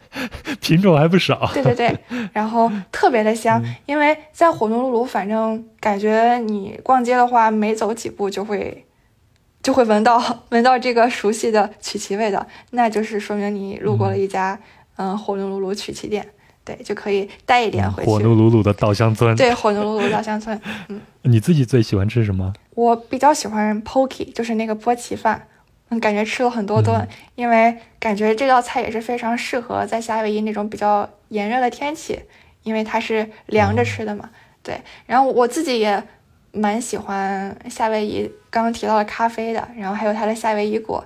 [0.62, 1.50] 品种还不少。
[1.52, 1.98] 对对对，
[2.32, 8.82] 然后特别的香，嗯因为在火奴鲁鲁，反正感觉你逛街的话，每走几步就会
[9.62, 14.58] 就会闻到闻到这个熟悉的曲奇味道，那就是说明你路过了一家
[14.96, 16.26] 嗯火奴鲁鲁曲奇店，
[16.64, 18.10] 对，就可以带一点回去。
[18.10, 19.36] 火奴鲁鲁的稻香村。
[19.36, 22.54] 对，火奴鲁鲁稻香村，嗯你自己最喜欢吃什么？
[22.78, 25.48] 我比较喜欢 poke，就是那个波奇饭。
[25.88, 32.20] 嗯，感觉吃了很多顿，嗯因为感觉这道菜也是非常适合在夏威夷那种比较炎热的天气，
[32.62, 34.30] 因为它是凉着吃的嘛。
[34.62, 36.00] 对，然后我自己也
[36.52, 41.04] 蛮喜欢夏威夷刚刚提到的咖啡的，然后还有它的夏威夷果。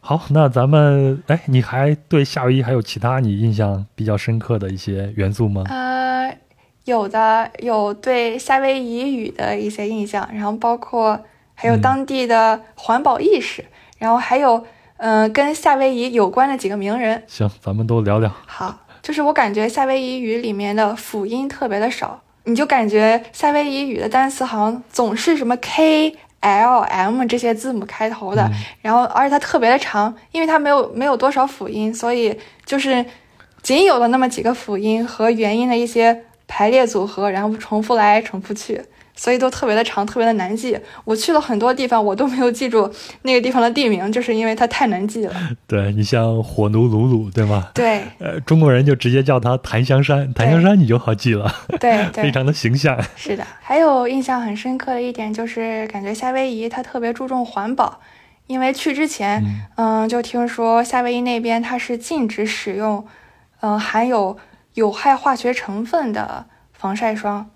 [0.00, 5.62] 好，那咱们哎，你还对夏威夷还有其他你印象比较深刻的一些元素吗？
[5.68, 6.36] 呃，
[6.84, 11.20] 有的有对夏威夷语的一些印象，然后包括
[11.54, 13.64] 还有嗯当地的环保意识，
[13.98, 14.64] 然后还有
[14.96, 17.22] 嗯、呃跟夏威夷有关的几个名人。
[17.28, 18.30] 行，咱们都聊聊。
[18.46, 33.04] 好，就是我感觉夏威夷语里面的辅音特别的少，你就感觉夏威夷语的单词好像总是什么 K、L、M 这些字母开头的，嗯然后而且它特别的长，因为它没有没有多少辅音，所以就是
[33.62, 36.24] 仅有的那么几个辅音和元音的一些
[36.54, 38.78] 排列组合，然后重复来重复去。
[39.14, 40.76] 所以都特别的长，特别的难记。
[41.04, 42.90] 我去了很多地方，我都没有记住
[43.22, 45.34] 那个地方的地名，就是因为它太难记了。
[45.66, 47.68] 对你像火奴鲁鲁，对吗？
[47.74, 52.98] 对呃，中国人就直接叫它檀香山，檀香山你就好记了，对对， 非常的形象。
[53.14, 58.00] 是的，还有印象很深刻的一点就是，感觉夏威夷它特别注重环保，
[58.46, 59.44] 因为去之前，
[59.76, 63.06] 嗯就听说夏威夷那边它是禁止使用，
[63.60, 64.36] 嗯、含有
[64.74, 67.50] 有害化学成分的防晒霜。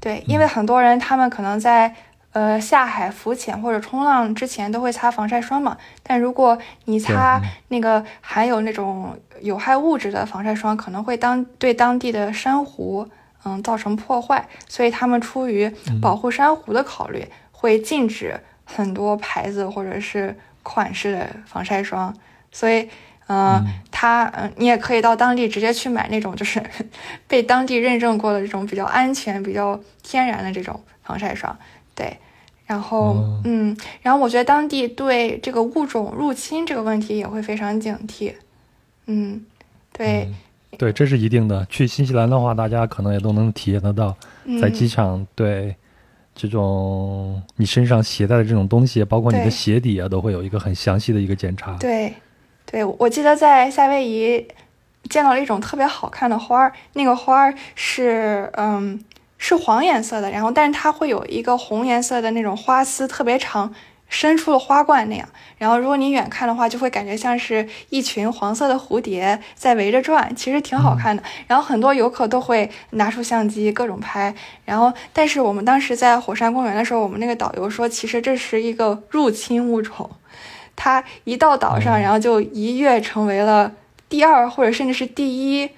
[0.00, 1.94] 对，因为很多人他们可能在
[2.32, 13.08] 呃下海浮潜或者冲浪之前都会擦防晒霜嘛，但如果你擦那个含有那种有害物质的防晒霜，可能会当对当地的珊瑚
[13.44, 22.14] 嗯造成破坏，所以他们出于保护珊瑚的考虑，会禁止很多牌子或者是款式的防晒霜，
[22.52, 22.88] 所以。
[23.28, 26.62] 嗯，它嗯，你也可以到当地直接去买那种就是
[27.26, 31.56] 被当地认证过的这种比较安全、比较天然的这种防晒霜，
[31.94, 32.16] 对。
[32.66, 38.32] 然后，哦嗯，然后我觉得当地对这个物种入侵这个问题也会非常警惕，
[39.06, 39.40] 嗯，
[39.92, 40.28] 对，
[40.76, 41.64] 对，这是一定的。
[41.66, 44.16] 去新西兰的话，大家可能也都能体验得到，
[44.46, 45.76] 嗯，在机场对
[46.34, 51.76] 这种你身上携带的这种东西，包括你的鞋底啊，都会有一个很详细的一个检查。
[51.78, 52.12] 对，
[52.66, 54.46] 对，我记得在夏威夷
[55.08, 59.02] 见到了一种特别好看的花儿，那个花儿是嗯
[59.38, 63.72] 是黄颜色的，然后但是它会有一个红颜色的那种花丝，特别长。
[64.08, 71.20] 伸出了花冠那样，然后如果你远看的话，就会感觉像是一群黄色的蝴蝶在围着转，其实挺好看的。
[71.48, 74.32] 然后很多游客都会拿出相机各种拍，
[74.64, 80.08] 然后但是我们当时在火山公园的时候，我们那个导游说，其实这是一个入侵物种，
[80.76, 83.72] 它一到岛上，嗯然后就一跃成为了
[84.08, 85.68] 第二或者甚至是第一，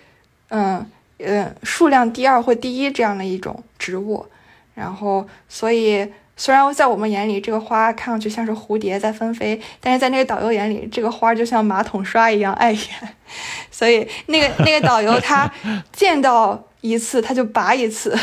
[0.48, 0.84] 嗯
[1.18, 4.26] 嗯，数量第二或第一这样的一种植物。
[4.74, 12.84] 然后，所以虽然在我们眼里这个花看上去像是蝴蝶在纷飞，但是在那个导游眼里，这个花就像马桶刷一样碍眼。
[13.72, 15.50] 所以那个那个导游他
[15.92, 18.16] 见到一次他就拔一次，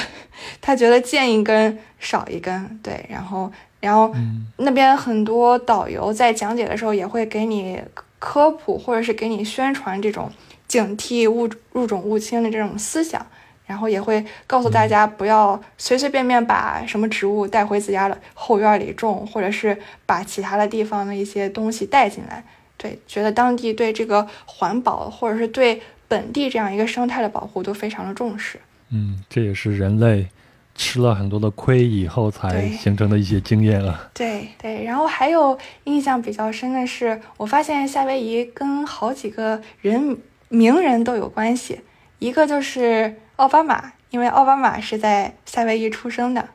[0.62, 2.80] 他觉得见一根少一根。
[2.82, 3.52] 对，然后
[3.86, 7.80] 然后嗯那边很多导游在讲解的时候也会给你
[8.18, 10.32] 科普，或者是给你宣传这种
[10.68, 13.24] 警惕物物种入侵的这种思想，
[13.68, 22.44] 然后也会告诉大家不要随随便便把什么植物带回自家的后院里种，或者是把其他的地方的一些东西带进来。
[22.78, 28.60] 对，觉得当地对这个环保或者是对本地这样一个生态的保护都非常的重视。
[28.90, 30.28] 嗯，这也是人类
[30.76, 34.10] 吃了很多的亏以后才形成的一些经验啊。
[34.14, 40.18] 对对，然后还有印象比较深的是，我发现夏威夷跟好几个人
[40.50, 41.80] 名人都有关系，
[42.20, 46.50] 一个就是奥巴马，因为奥巴马是在夏威夷出生的。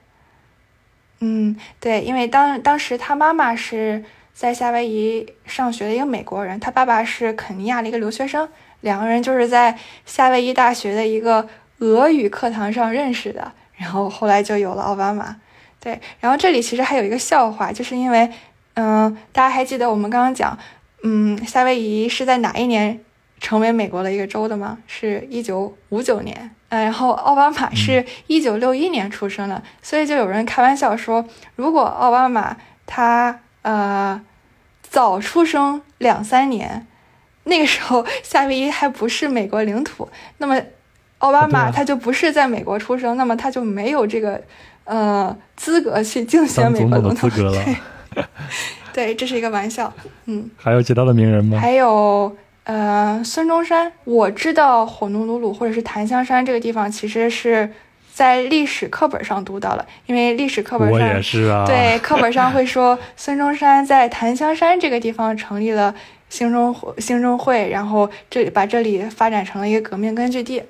[1.21, 8.49] 嗯，对，因为当当时他妈妈是在夏威夷上学的一个美国人，他爸爸是肯尼亚的一个留学生，
[8.81, 11.49] 两个人就是在夏威夷大学的一个
[11.81, 15.37] 俄语课堂上认识的，然后后来就有了奥巴马。
[15.81, 18.31] 对，然后这里其实还有一个笑话，就是因为，
[18.75, 20.59] 嗯，大家还记得我们刚刚讲，
[21.03, 23.01] 嗯，夏威夷是在哪一年
[23.41, 24.77] 成为美国的一个州的吗？
[24.87, 26.51] 是一九五九年。
[26.69, 31.25] 嗯，然后奥巴马是一九六一年出生的，所以就有人开玩笑说，
[31.57, 34.21] 如果奥巴马他呃
[34.83, 36.87] 早出生两三年，
[37.45, 40.61] 那个时候夏威夷还不是美国领土，那么
[41.21, 44.39] 奥巴马他就不是在美国出生，那么他就没有这个。
[44.85, 47.65] 呃，资格去竞选美国总统资格了，
[48.93, 49.93] 对，这是一个玩笑。
[50.25, 51.61] 嗯，还有其他的名人吗？
[51.61, 52.35] 还有
[52.65, 53.93] 呃，孙中山。
[54.03, 57.71] 我知道火奴鲁鲁或者是檀香山这个地方，其实是
[58.13, 61.65] 在历史课本上读到了，因为历史课本上我也是啊。
[61.65, 65.95] 对，课本上会说孙中山在檀香山这个地方成立了
[66.31, 70.61] 兴中兴中会，然后这里把这里发展成了一个革命根据地。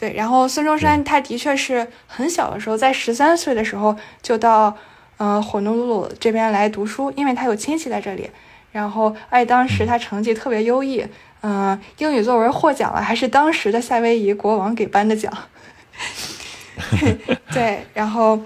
[0.00, 4.76] 对，然后孙中山他的确是很小的时候，在十三岁的时候就到，
[5.16, 8.30] 呃，火奴鲁鲁这边来读书，因为他有亲戚在这里。
[8.70, 11.04] 然后，而且当时他成绩特别优异，
[11.40, 15.32] 嗯，英语作文获奖了，还是当时的夏威夷国王给颁的奖。
[17.50, 18.40] 对，然后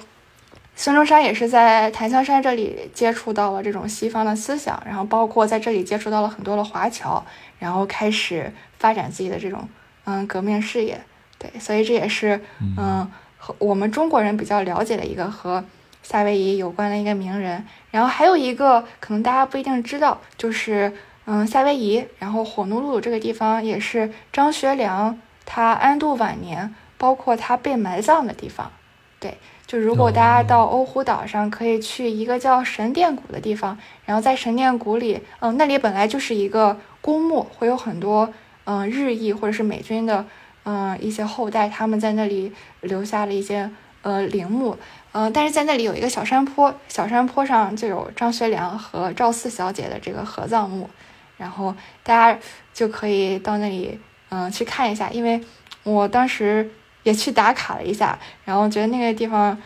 [0.75, 7.23] 孙中山也是在檀香山这里接触到了这种西方的思想，然后包括在这里接触到了很多的华侨，
[7.59, 9.69] 然后开始发展自己的这种
[10.05, 10.99] 嗯革命事业。
[11.43, 12.41] 对，所以这也是
[12.79, 15.65] 嗯，和我们中国人比较了解的一个和
[16.01, 17.67] 夏威夷有关的一个名人。
[17.91, 20.93] 然后还有一个可能大家不一定知道，就是
[21.25, 28.71] 嗯，夏威夷，然后火奴鲁这个地方也是张学良他安度晚年，包括他被埋葬的地方。
[29.19, 29.37] 对，
[29.67, 38.33] 就如果大家到欧胡岛上，可以去一个叫神殿谷的地方，然后在神殿谷里，嗯，那里本来就是一个公墓，会有很多
[38.65, 40.25] 嗯日裔或者是美军的。
[40.65, 42.53] 嗯，一些后代他们在那里
[42.83, 43.69] 留下了一些
[44.03, 44.79] 呃陵墓，
[45.11, 50.89] 嗯，但是在那里有一个小山坡，小山坡上就有张学良和赵四小姐的这个合葬墓，
[51.37, 51.75] 然后
[52.05, 52.39] 大家
[52.73, 53.99] 就可以到那里
[54.29, 55.41] 嗯去看一下，因为
[55.83, 56.71] 我当时
[57.03, 59.61] 也去打卡了一下，然后觉得那个地方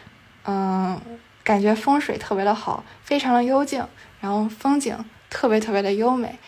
[0.46, 0.98] 嗯
[1.44, 3.86] 感觉风水特别的好，非常的幽静，
[4.20, 4.96] 然后风景
[5.28, 6.38] 特别特别的优美，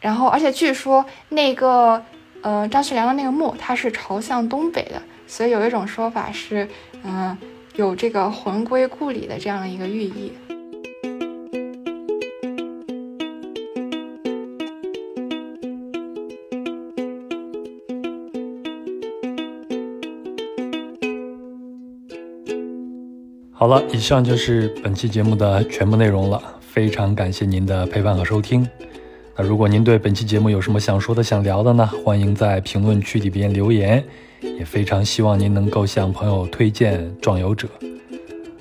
[0.00, 2.04] 然后而且据说那个。
[2.46, 6.68] 呃，张学良的那个墓，它是朝向东北的，所以有一种说法是，
[7.02, 7.36] 嗯，
[7.74, 10.32] 有这个魂归故里的这样的一个寓意。
[23.50, 28.64] 好了，以上就是本期节目的全部内容了，非常感谢您的陪伴和收听。
[29.38, 31.86] 那如果您对本期节目有什么想说的、想聊的呢？
[32.02, 34.02] 欢迎在评论区里边留言，
[34.58, 37.68] 也非常希望您能够向朋友推荐《壮游者》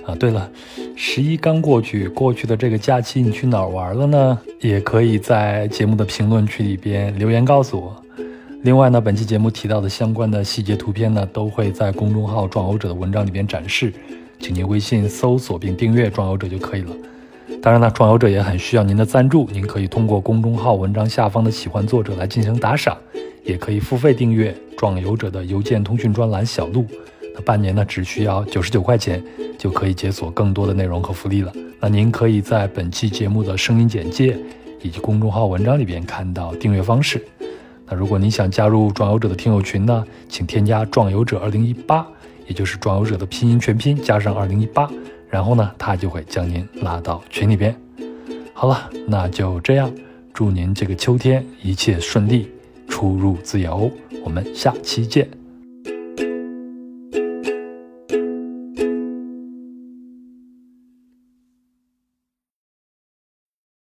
[0.05, 0.13] 啊。
[0.19, 0.51] 对了，
[0.93, 4.37] 十一刚过去，过去的这个假期你去哪儿玩了呢？
[4.59, 7.95] 也可以在节目的评论区里边留言告诉我。
[8.63, 13.93] 另外呢，本期节目提到的相关的细节图片呢，都会在公众号“壮游者”的文章里边展示，
[14.41, 16.91] 请您微信搜索并订阅“壮游者”就可以了。
[17.61, 19.49] 当然呢，壮游者也很需要您的赞助。
[19.51, 22.95] 您可以通过公众号文章下方的喜欢作者来进行打赏，
[23.43, 26.85] 也可以付费订阅壮游者的邮件通讯专栏小路。
[27.33, 29.23] 那半年呢，只需要九十九块钱
[29.57, 31.51] 就可以解锁更多的内容和福利了。
[31.79, 34.37] 那您可以在本期节目的声音简介
[34.81, 37.25] 以及公众号文章里边看到订阅方式。
[37.87, 42.05] 那如果您想加入壮游者的听友群呢，请添加壮游者二零一八，
[42.47, 44.87] 也就是壮游者的拼音全拼加上二零一八。
[45.35, 47.75] 然后呢，他就会将您拉到群里边。
[48.53, 49.91] 好了，那就这样，
[50.33, 52.49] 祝您这个秋天一切顺利，
[52.87, 53.91] 出入自由。
[54.23, 55.27] 我们下期见。